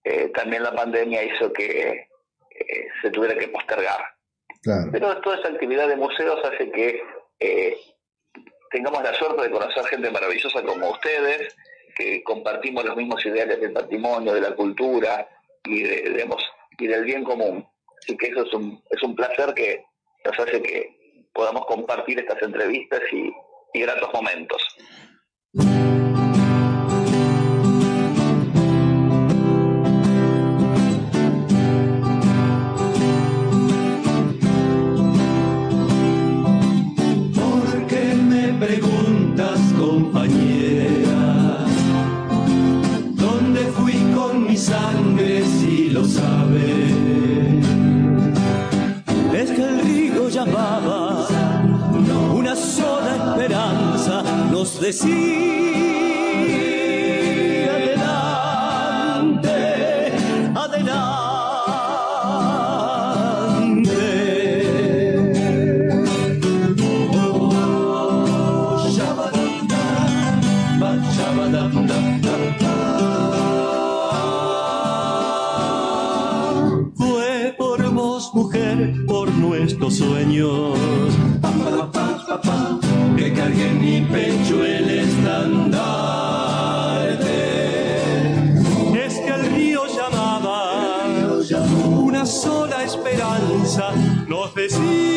[0.04, 2.08] eh, también la pandemia hizo que
[2.50, 4.00] eh, se tuviera que postergar.
[4.62, 4.88] Claro.
[4.92, 7.02] Pero toda esa actividad de museos hace que
[7.40, 7.76] eh,
[8.70, 11.54] tengamos la suerte de conocer gente maravillosa como ustedes,
[11.96, 15.28] que compartimos los mismos ideales del patrimonio, de la cultura
[15.64, 16.26] y, de,
[16.78, 17.66] del bien común.
[17.98, 19.84] Así que eso es un, es un placer que
[20.24, 23.32] nos hace que podamos compartir estas entrevistas y,
[23.72, 24.62] y gratos momentos.
[54.92, 55.14] Decía
[57.72, 59.48] adelante,
[60.54, 61.22] adelante.
[76.94, 80.78] Fue por vos, mujer, por nuestros sueños.
[83.82, 85.42] Mi pecho el estandarte.
[89.04, 91.04] Es que el río llamaba,
[91.98, 93.92] una sola esperanza
[94.28, 95.11] nos decía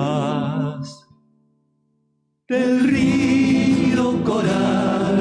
[2.46, 5.18] del río coral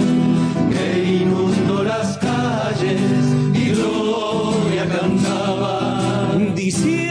[0.69, 6.35] que inundó las calles y gloria cantaba.
[6.53, 7.10] Diciendo,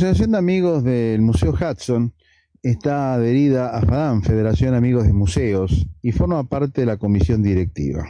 [0.00, 2.14] Asociación de Amigos del Museo Hudson
[2.62, 8.08] está adherida a FADAM, Federación Amigos de Museos, y forma parte de la comisión directiva.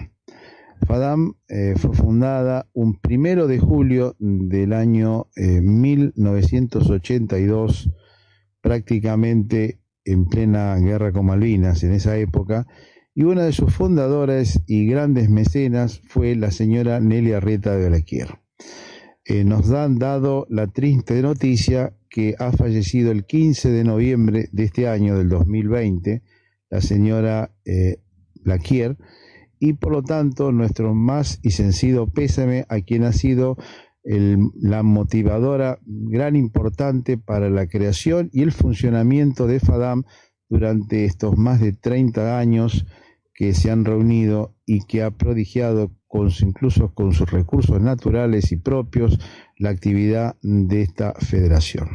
[0.86, 7.91] FADAM eh, fue fundada un primero de julio del año eh, 1982,
[8.61, 12.68] prácticamente en plena guerra con Malvinas en esa época,
[13.16, 18.38] y una de sus fundadoras y grandes mecenas fue la señora Nelia Reta de Balaquier.
[19.31, 24.64] Eh, nos han dado la triste noticia que ha fallecido el 15 de noviembre de
[24.64, 26.24] este año, del 2020,
[26.68, 27.99] la señora eh,
[28.43, 28.97] Blaquier,
[29.61, 33.57] y por lo tanto nuestro más y sencido pésame a quien ha sido
[34.03, 40.03] el- la motivadora gran importante para la creación y el funcionamiento de FADAM
[40.49, 42.85] durante estos más de 30 años
[43.33, 48.56] que se han reunido y que ha prodigiado con incluso con sus recursos naturales y
[48.56, 49.20] propios
[49.56, 51.88] la actividad de esta federación.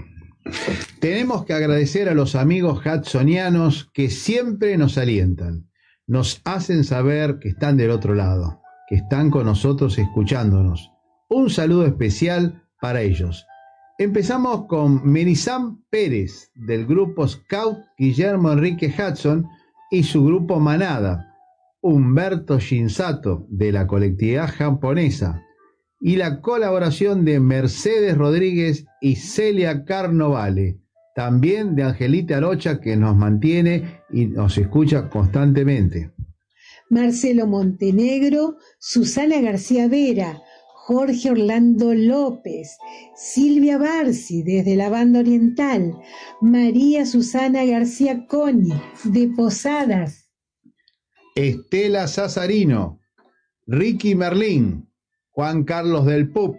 [1.01, 5.69] Tenemos que agradecer a los amigos hudsonianos que siempre nos alientan,
[6.07, 10.91] nos hacen saber que están del otro lado, que están con nosotros escuchándonos.
[11.27, 13.45] Un saludo especial para ellos.
[13.97, 19.45] Empezamos con Merizam Pérez del grupo Scout Guillermo Enrique Hudson
[19.91, 21.34] y su grupo Manada,
[21.87, 25.43] Humberto Shinsato de la colectividad japonesa
[26.01, 30.79] y la colaboración de Mercedes Rodríguez y Celia Carnovale,
[31.13, 36.11] también de Angelita Arocha que nos mantiene y nos escucha constantemente.
[36.89, 40.41] Marcelo Montenegro, Susana García Vera,
[40.87, 42.79] Jorge Orlando López,
[43.15, 45.93] Silvia Barci desde la banda oriental,
[46.41, 48.73] María Susana García Coni
[49.03, 50.24] de Posadas,
[51.35, 53.01] Estela Sazarino,
[53.67, 54.89] Ricky Merlín,
[55.31, 56.55] Juan Carlos del Pup,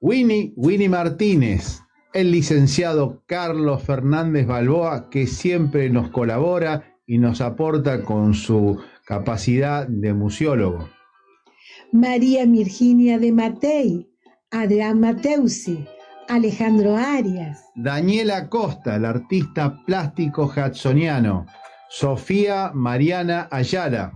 [0.00, 1.80] Winnie Winnie Martínez,
[2.14, 9.88] el licenciado Carlos Fernández Balboa, que siempre nos colabora y nos aporta con su capacidad
[9.88, 10.88] de museólogo.
[11.90, 14.08] María Virginia de Matei,
[14.52, 15.84] Adrián Mateusi,
[16.28, 21.46] Alejandro Arias, Daniela Costa, el artista plástico hudsoniano,
[21.94, 24.14] Sofía Mariana Ayala,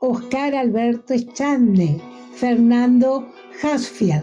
[0.00, 2.00] Oscar Alberto Echande,
[2.36, 3.26] Fernando
[3.60, 4.22] Hasfield,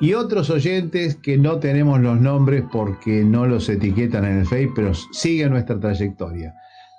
[0.00, 4.72] y otros oyentes que no tenemos los nombres porque no los etiquetan en el Face,
[4.74, 6.52] pero siguen nuestra trayectoria.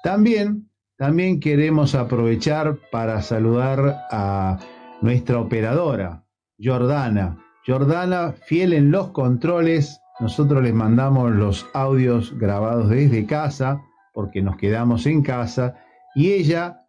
[0.03, 4.57] También, también queremos aprovechar para saludar a
[5.01, 6.23] nuestra operadora,
[6.57, 7.43] Jordana.
[7.67, 13.81] Jordana, fiel en los controles, nosotros les mandamos los audios grabados desde casa,
[14.13, 15.75] porque nos quedamos en casa,
[16.15, 16.85] y ella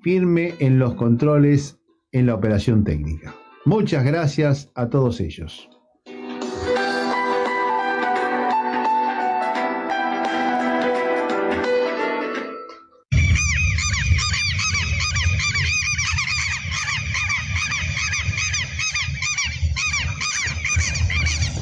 [0.00, 1.78] firme en los controles
[2.12, 3.34] en la operación técnica.
[3.64, 5.68] Muchas gracias a todos ellos.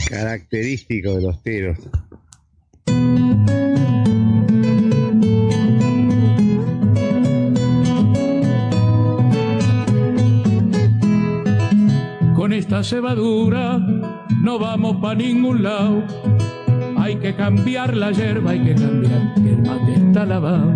[0.09, 1.79] Característico de los teros.
[12.87, 13.81] Cebadura
[14.43, 16.05] no vamos para ningún lado.
[16.97, 19.35] Hay que cambiar la hierba, hay que cambiar.
[19.37, 20.73] El mate está lavado.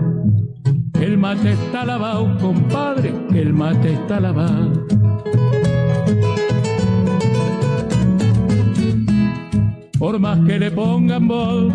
[1.00, 3.14] El mate está lavado, compadre.
[3.30, 4.86] que El mate está lavado.
[9.96, 11.72] Por más que le pongan voz,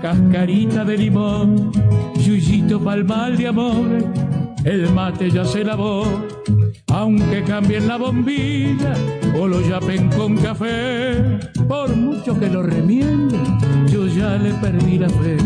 [0.00, 1.70] cascarita de limón,
[2.18, 3.86] yuyito pa'l mal de amor,
[4.64, 6.31] el mate ya se lavó.
[7.02, 8.94] Aunque cambien la bombilla
[9.36, 15.08] o lo yapen con café, por mucho que lo remienden, yo ya le perdí la
[15.08, 15.36] fe.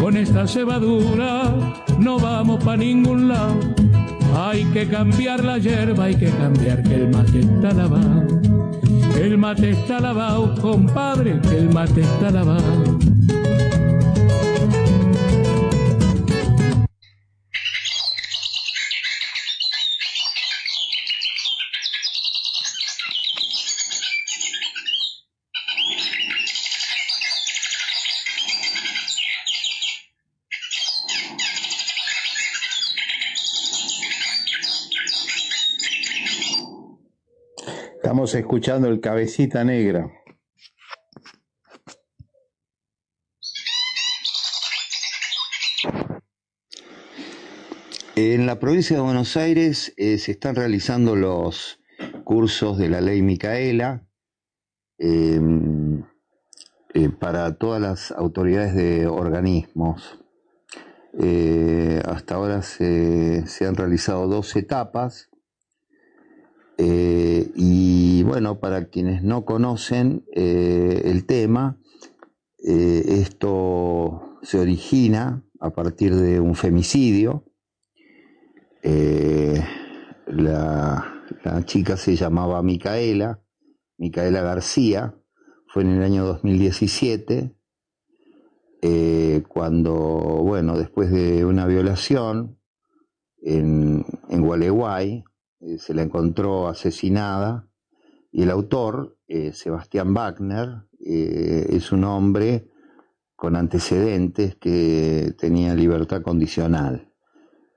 [0.00, 1.52] Con esta cebadura
[1.98, 3.56] no vamos pa' ningún lado.
[4.36, 8.26] Hay que cambiar la hierba, hay que cambiar que el mate está lavado.
[9.20, 12.89] El mate está lavado, compadre, que el mate está lavado.
[38.30, 40.08] Estamos escuchando el cabecita negra.
[48.14, 51.80] En la provincia de Buenos Aires eh, se están realizando los
[52.22, 54.06] cursos de la ley Micaela
[54.98, 55.40] eh,
[56.94, 60.20] eh, para todas las autoridades de organismos.
[61.18, 65.29] Eh, hasta ahora se han realizado dos etapas
[66.82, 71.78] Eh, y bueno, para quienes no conocen eh, el tema,
[72.66, 77.44] eh, esto se origina a partir de un femicidio.
[80.26, 81.06] La,
[81.66, 83.42] chica se llamaba Micaela,
[83.98, 85.14] Micaela García,
[85.66, 87.54] fue en el año 2017,
[88.80, 92.58] eh, cuando, bueno, después de una violación
[93.42, 95.24] en, en Gualeguay,
[95.60, 97.68] eh, se la encontró asesinada
[98.32, 102.68] y el autor, eh, Sebastián Wagner, eh, es un hombre
[103.36, 107.08] con antecedentes que tenía libertad condicional,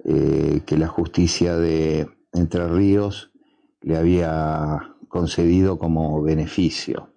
[0.04, 3.32] que la justicia de Entre Ríos
[3.80, 7.14] le había concedido como beneficio.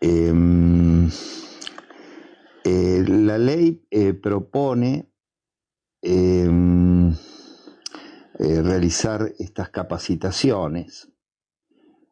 [0.00, 1.08] Em,
[2.64, 3.86] la ley
[4.20, 5.08] propone
[6.02, 7.14] em,
[8.38, 11.08] eh, realizar estas capacitaciones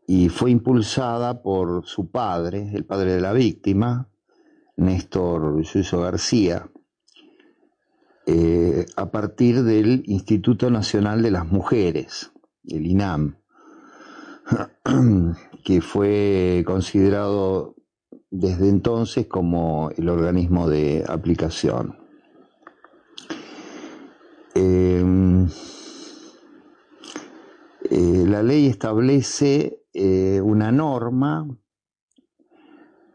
[0.07, 4.11] y fue impulsada por su padre, el padre de la víctima,
[4.77, 6.71] Néstor Yuyo García,
[8.27, 12.33] eh, a partir del Instituto Nacional de las Mujeres,
[12.67, 13.37] el INAM,
[15.65, 17.77] que fue considerado
[18.31, 21.99] desde entonces como el organismo de aplicación.
[24.55, 25.49] Em,
[27.91, 31.57] eh, la ley establece eh, una norma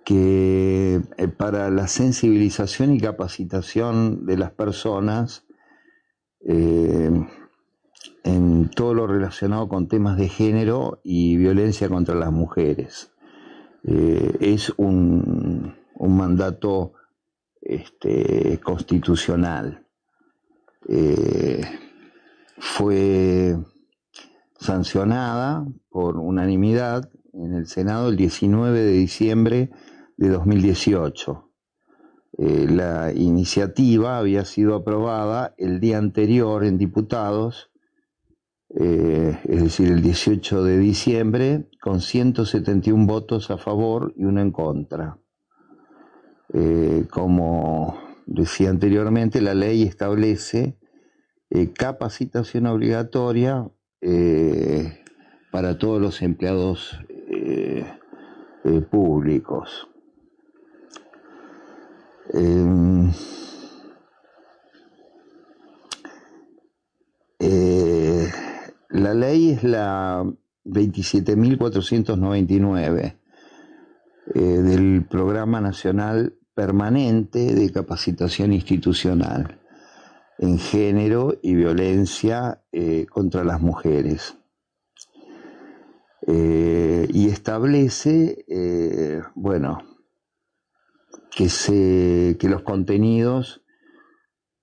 [0.05, 5.45] que eh, para la sensibilización y capacitación de las personas
[6.47, 7.11] eh,
[8.23, 13.11] en todo lo relacionado con temas de género y violencia contra las mujeres.
[13.83, 16.93] Es un, mandato
[17.61, 19.85] este, constitucional.
[22.57, 23.57] Fue
[24.59, 29.69] sancionada por unanimidad en el Senado el 19 de diciembre
[30.17, 31.49] de 2018.
[32.37, 37.71] Eh, la iniciativa había sido aprobada el día anterior en diputados,
[38.75, 44.51] eh, es decir, el 18 de diciembre, con 171 votos a favor y uno en
[44.51, 45.17] contra.
[46.53, 50.77] Eh, como decía anteriormente, la ley establece
[51.73, 53.71] capacitación obligatoria
[54.01, 55.03] eh,
[55.51, 57.85] para todos los empleados eh,
[58.65, 59.87] eh, públicos.
[62.33, 63.09] Em,
[68.89, 70.25] la ley es la
[70.65, 73.15] 27.499
[74.35, 79.57] eh, del Programa Nacional Permanente de Capacitación Institucional
[80.39, 84.37] en Género y Violencia eh, contra las Mujeres.
[86.27, 89.79] Eh, y establece, eh, bueno,
[91.31, 93.63] que, se, que los contenidos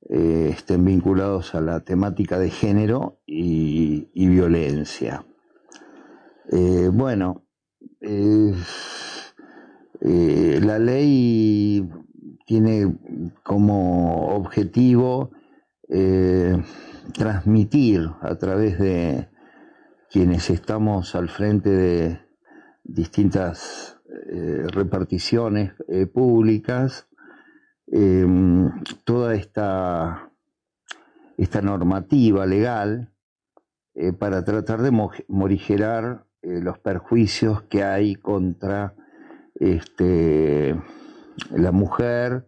[0.09, 5.27] estén vinculados a la temática de género y, violencia.
[6.93, 7.45] Bueno,
[10.01, 11.89] la ley
[12.47, 12.97] tiene
[13.43, 15.33] como objetivo
[15.89, 16.57] eh,
[17.14, 19.28] transmitir a través de
[20.11, 22.20] quienes estamos al frente de
[22.84, 23.99] distintas
[24.32, 27.09] eh, reparticiones eh, públicas,
[27.93, 28.26] eh,
[29.05, 30.30] toda esta,
[31.37, 33.12] esta normativa legal
[34.18, 38.95] para tratar de mo- morigerar los perjuicios que hay contra
[39.55, 40.78] este,
[41.51, 42.45] la mujer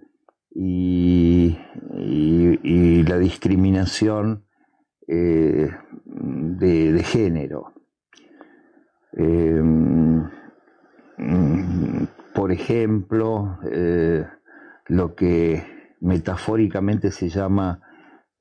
[0.51, 1.57] y,
[3.07, 4.45] la discriminación
[5.07, 5.71] eh,
[6.05, 7.73] de, género.
[9.17, 10.23] Mm,
[12.35, 14.25] por ejemplo, eh,
[14.87, 15.65] lo que
[16.01, 17.81] metafóricamente se llama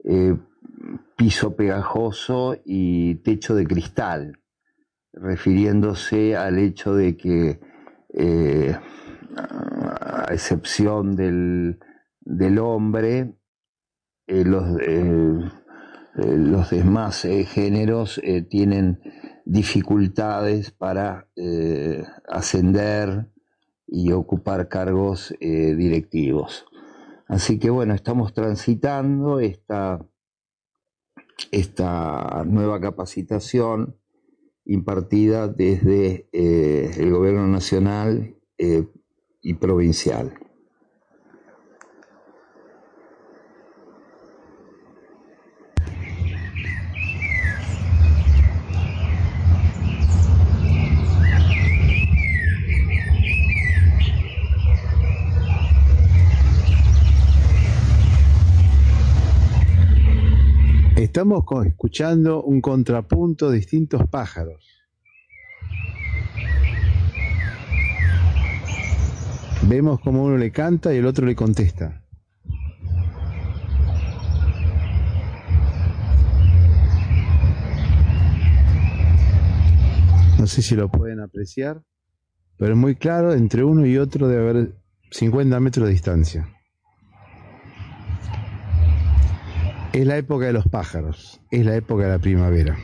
[0.03, 0.35] eh,
[1.15, 4.39] piso pegajoso y techo de cristal,
[5.13, 7.59] refiriéndose al hecho de que,
[8.13, 8.77] eh,
[9.35, 11.79] a excepción del,
[12.27, 13.35] del hombre,
[14.27, 15.39] eh, los, eh,
[16.17, 18.99] eh, los demás géneros tienen
[19.45, 21.29] dificultades para
[22.27, 23.31] ascender
[23.87, 26.65] y ocupar cargos directivos.
[27.27, 30.05] Así que bueno, estamos transitando esta,
[31.51, 33.95] esta nueva capacitación
[34.65, 40.46] impartida desde el gobierno nacional y provincial.
[61.17, 64.63] Estamos escuchando un contrapunto de distintos pájaros.
[69.67, 72.05] Vemos como uno le canta y el otro le contesta.
[80.37, 81.81] No sé si lo pueden apreciar,
[82.57, 84.75] pero es muy claro, entre uno y otro debe haber
[85.09, 86.56] 50 metros de distancia.
[89.97, 92.77] Es la época de los pájaros, es la época de la primavera.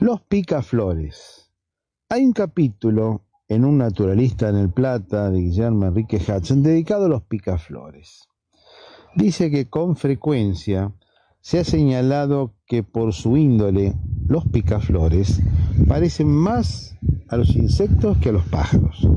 [0.00, 1.52] Los picaflores.
[2.08, 7.10] Hay un capítulo en un naturalista en el Plata de Guillermo Enrique Hudson dedicado a
[7.10, 8.30] los picaflores.
[9.14, 10.94] Dice que con frecuencia
[11.40, 13.94] se ha señalado que por su índole
[14.28, 15.42] los picaflores
[15.88, 16.96] parecen más
[17.28, 19.08] a los insectos que a los pájaros.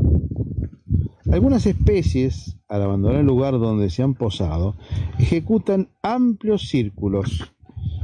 [1.32, 4.76] Algunas especies, al abandonar el lugar donde se han posado,
[5.20, 7.54] ejecutan amplios círculos,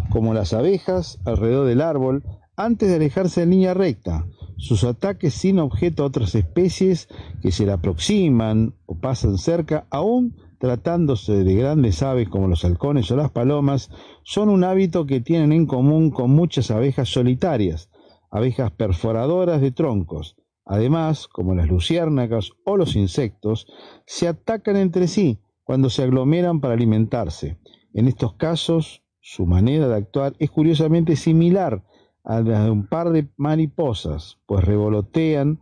[0.09, 2.23] como las abejas alrededor del árbol,
[2.55, 4.25] antes de alejarse en línea recta.
[4.57, 7.07] Sus ataques sin objeto a otras especies
[7.41, 13.09] que se le aproximan o pasan cerca, aún tratándose de grandes aves como los halcones
[13.11, 13.89] o las palomas,
[14.23, 17.89] son un hábito que tienen en común con muchas abejas solitarias,
[18.31, 20.35] abejas perforadoras de troncos.
[20.65, 23.67] Además, como las luciérnagas o los insectos,
[24.05, 27.57] se atacan entre sí cuando se aglomeran para alimentarse.
[27.93, 31.83] En estos casos, su manera de actuar es curiosamente similar
[32.23, 35.59] a la de un par de mariposas, pues revolotean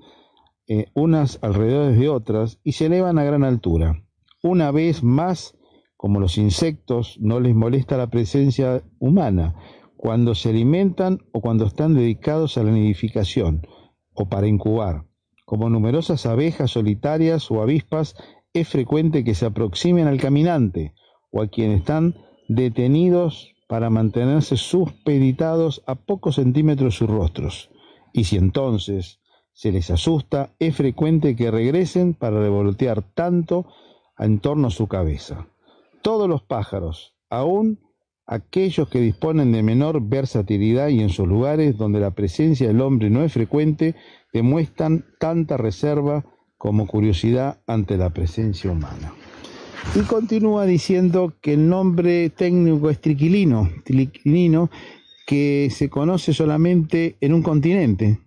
[0.68, 4.05] eh, unas alrededor de otras y se elevan a gran altura.
[4.48, 5.58] Una vez más,
[5.98, 9.56] como los insectos, no les molesta la presencia humana
[9.98, 13.66] cuando se alimentan o cuando están dedicados a la nidificación
[14.14, 15.08] o para incubar.
[15.46, 18.16] Como numerosas abejas solitarias o avispas,
[18.54, 20.93] es frecuente que se aproximen al caminante
[21.32, 22.14] o a quienes están
[22.48, 27.72] detenidos para mantenerse supeditados a pocos centímetros de sus rostros.
[28.14, 29.22] Y si entonces
[29.54, 33.66] se les asusta, es frecuente que regresen para revolotear tanto
[34.18, 35.47] en torno a su cabeza.
[36.01, 37.80] Todos los pájaros, aun
[38.28, 43.09] aquellos que disponen de menor versatilidad y en sus lugares donde la presencia del hombre
[43.09, 43.95] no es frecuente,
[44.34, 46.26] demuestran tanta reserva
[46.57, 49.13] como curiosidad ante la presencia humana.
[49.93, 54.70] Y continúa diciendo que el nombre técnico es triquilino, triquilino,
[55.28, 58.20] que se conoce solamente en un continente,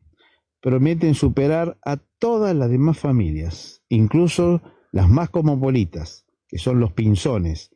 [0.61, 4.63] prometen superar a todas las demás familias, incluso
[4.99, 7.71] las más cosmopolitas, que son los pinzones,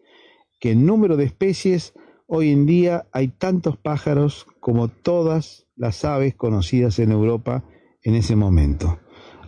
[0.58, 1.94] que en número de especies
[2.26, 7.62] hoy en día hay tantos pájaros como todas las aves conocidas en Europa
[8.02, 8.98] en ese momento.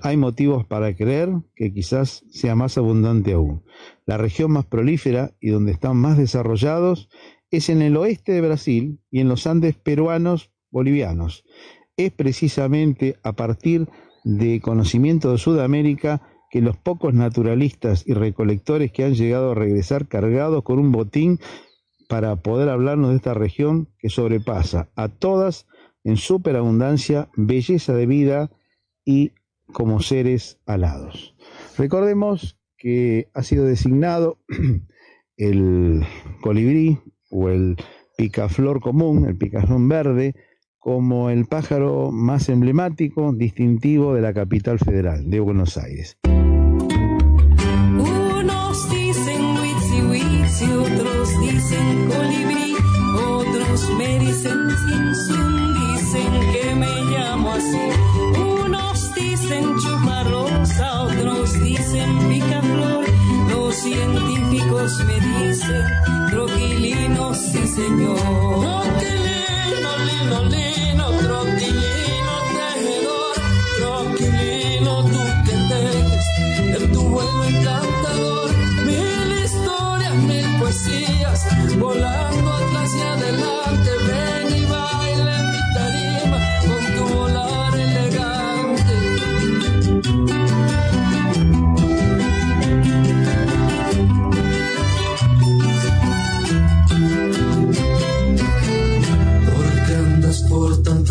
[0.02, 3.64] Hay motivos para creer que quizás sea más abundante aún.
[4.06, 7.08] La región más prolífera y donde están más desarrollados
[7.50, 11.44] es en el oeste de Brasil y en los Andes peruanos bolivianos.
[11.96, 13.88] Es precisamente a partir
[14.22, 16.22] de conocimiento de Sudamérica
[16.54, 21.40] que los pocos naturalistas y recolectores que han llegado a regresar cargados con un botín
[22.08, 25.66] para poder hablarnos de esta región que sobrepasa a todas
[26.04, 28.52] en superabundancia, belleza de vida
[29.04, 29.32] y
[29.72, 31.34] como seres alados.
[31.76, 34.38] Recordemos que ha sido designado
[35.36, 36.06] el
[36.40, 37.00] colibrí
[37.30, 37.74] o el
[38.16, 40.36] picaflor común, el picaflor verde,
[40.78, 46.16] como el pájaro más emblemático, distintivo de la capital federal, de Buenos Aires.
[50.54, 52.76] Witsi, otros dicen colibrí,
[53.16, 57.80] otros me dicen sin sun, dicen que me llamo así.
[58.38, 63.04] Unos dicen chusma rosa, otros dicen picaflor.
[63.50, 65.84] Los científicos me dicen
[66.30, 68.54] troquilino, sí señor.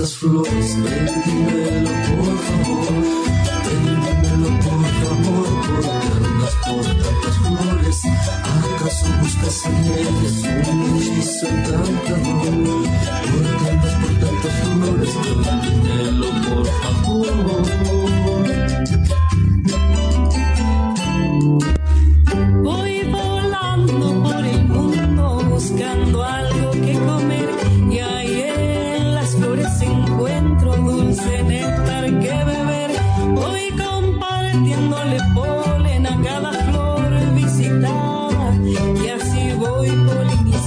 [0.04, 2.94] Por tantas flores, ven, dímelo por favor.
[3.66, 8.00] Ven, dímelo por favor, porque andas por tantas flores.
[8.44, 10.36] ¿Acaso buscas en ellas
[10.70, 12.84] un hechizo encantador?
[13.32, 15.14] Porque andas por tantas flores,
[15.46, 17.63] ven, dímelo por favor.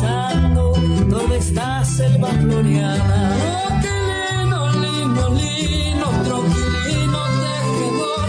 [0.01, 0.73] pasando
[1.09, 3.37] toda esta selva floriana.
[3.81, 8.29] Troquilino, lino, lino, troquilino tejedor,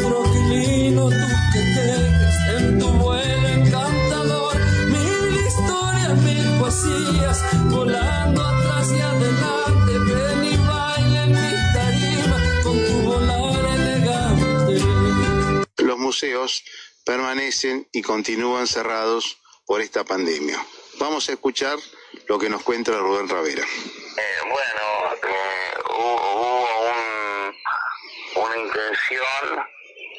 [0.00, 4.56] troquilino tú que tejes en tu vuelo encantador.
[4.88, 7.38] Mil historias, mil poesías,
[7.70, 14.74] volando atrás y adelante, ven y baila en mi tarima con tu volar elegante.
[15.82, 16.62] Los museos
[17.04, 20.58] permanecen y continúan cerrados por esta pandemia.
[20.98, 21.76] Vamos a escuchar
[22.26, 23.62] lo que nos cuenta Rubén Ravera.
[23.62, 29.66] Eh, bueno, eh, hubo, un- una intención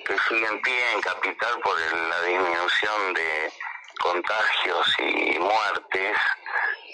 [0.05, 3.51] que sigue en pie en Capital por el- la disminución de
[3.99, 6.17] contagios y muertes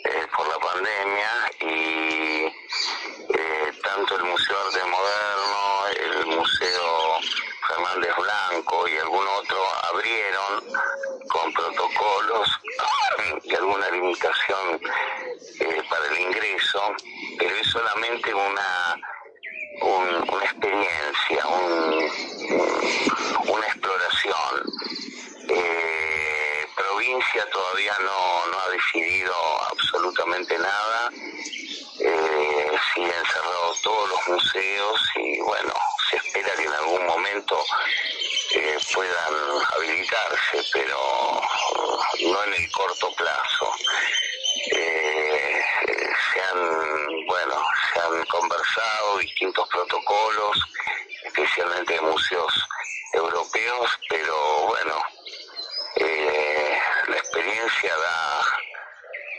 [0.06, 7.20] eh, por la pandemia y eh, tanto el Museo Arte Moderno, el Museo
[7.68, 10.64] Fernández Blanco y algún otro abrieron
[11.30, 12.50] con protocolos
[13.56, 14.80] alguna limitación
[15.60, 16.96] eh, para el ingreso,
[17.38, 19.00] pero es solamente una
[19.82, 22.10] un- una experiencia, un-
[22.52, 24.64] un- una exploración.
[25.50, 29.34] Eh, provincia todavía no, no ha decidido
[29.72, 31.12] absolutamente nada.
[32.00, 35.74] Eh, siguen cerrados todos los museos y bueno,
[36.10, 37.64] se espera que en algún momento
[38.54, 39.34] eh, puedan
[39.76, 43.72] habilitarse, pero eh, no en el corto plazo.
[44.72, 45.62] Eh,
[46.34, 47.56] se han, bueno,
[47.94, 50.58] se han conversado distintos protocolos,
[51.26, 52.54] especialmente de museos
[53.14, 55.02] europeos, pero bueno,
[55.96, 56.78] eh,
[57.08, 58.44] la experiencia da,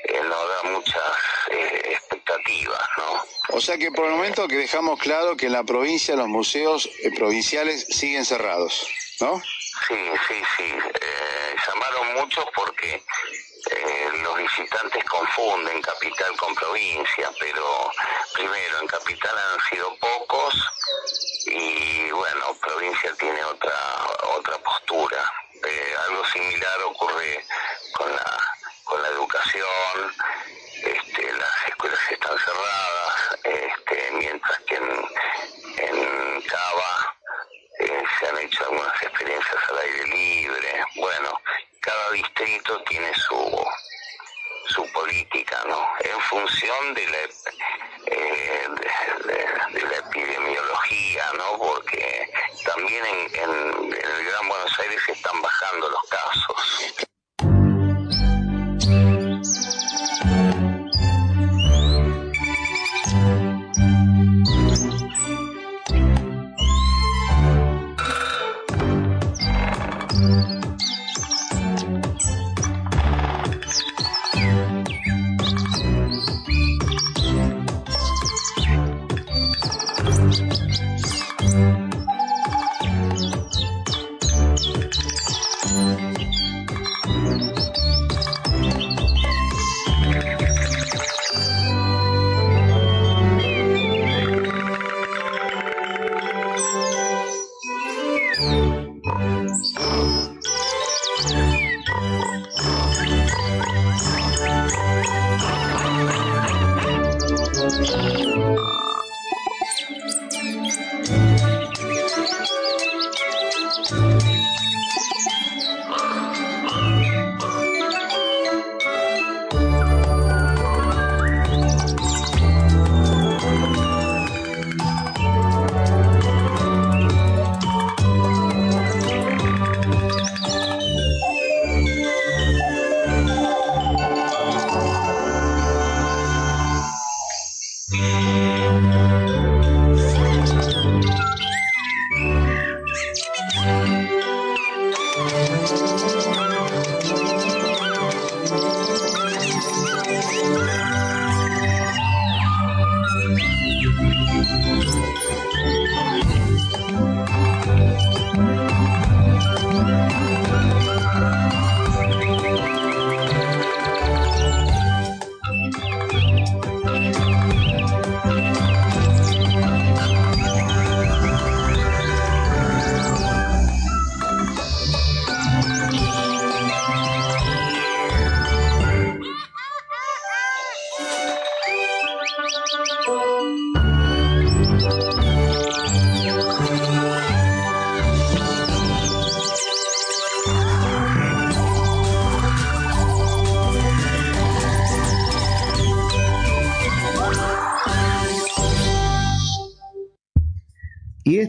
[0.05, 1.17] eh, no da muchas
[1.51, 3.25] eh, expectativas, ¿no?
[3.51, 6.89] O sea que por el momento que dejamos claro que en la provincia los museos
[7.03, 8.89] eh, provinciales siguen cerrados,
[9.21, 9.41] ¿no?
[9.89, 10.73] Sí, sí, sí.
[11.01, 13.03] Eh, llamaron muchos porque
[13.71, 17.91] eh, los visitantes confunden capital con provincia, pero
[18.35, 20.55] primero en capital han sido pocos
[21.47, 23.75] y bueno, provincia tiene otra
[24.37, 25.33] otra postura.
[25.67, 27.45] Eh, algo similar ocurre
[27.93, 28.39] con la
[28.85, 30.15] con la educación.
[30.83, 35.09] Este, las escuelas están cerradas, este, mientras que en,
[35.79, 37.17] en Cava
[37.79, 40.85] eh, se han hecho algunas experiencias al aire libre.
[40.97, 41.41] Bueno,
[41.81, 43.67] cada distrito tiene su
[44.67, 45.87] su política, ¿no?
[46.01, 47.19] En función de la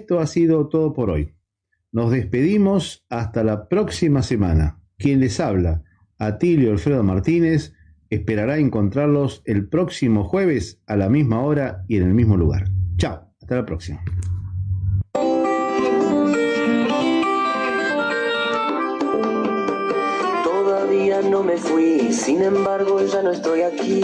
[0.05, 1.33] esto ha sido todo por hoy.
[1.91, 4.79] Nos despedimos hasta la próxima semana.
[4.99, 5.81] Quien les habla,
[6.19, 7.73] Atilio Alfredo Martínez,
[8.11, 12.65] esperará encontrarlos el próximo jueves a la misma hora y en el mismo lugar.
[12.97, 14.03] Chao, hasta la próxima.
[20.43, 24.03] Todavía no me fui, sin embargo ya no estoy aquí.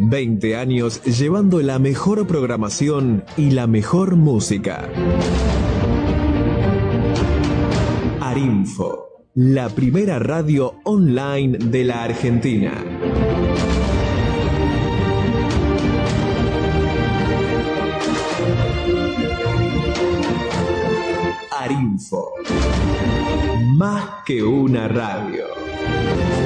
[0.00, 4.88] 20 años llevando la mejor programación y la mejor música.
[8.20, 12.74] Arinfo, la primera radio online de la Argentina.
[21.50, 22.34] Arinfo,
[23.74, 26.37] más que una radio.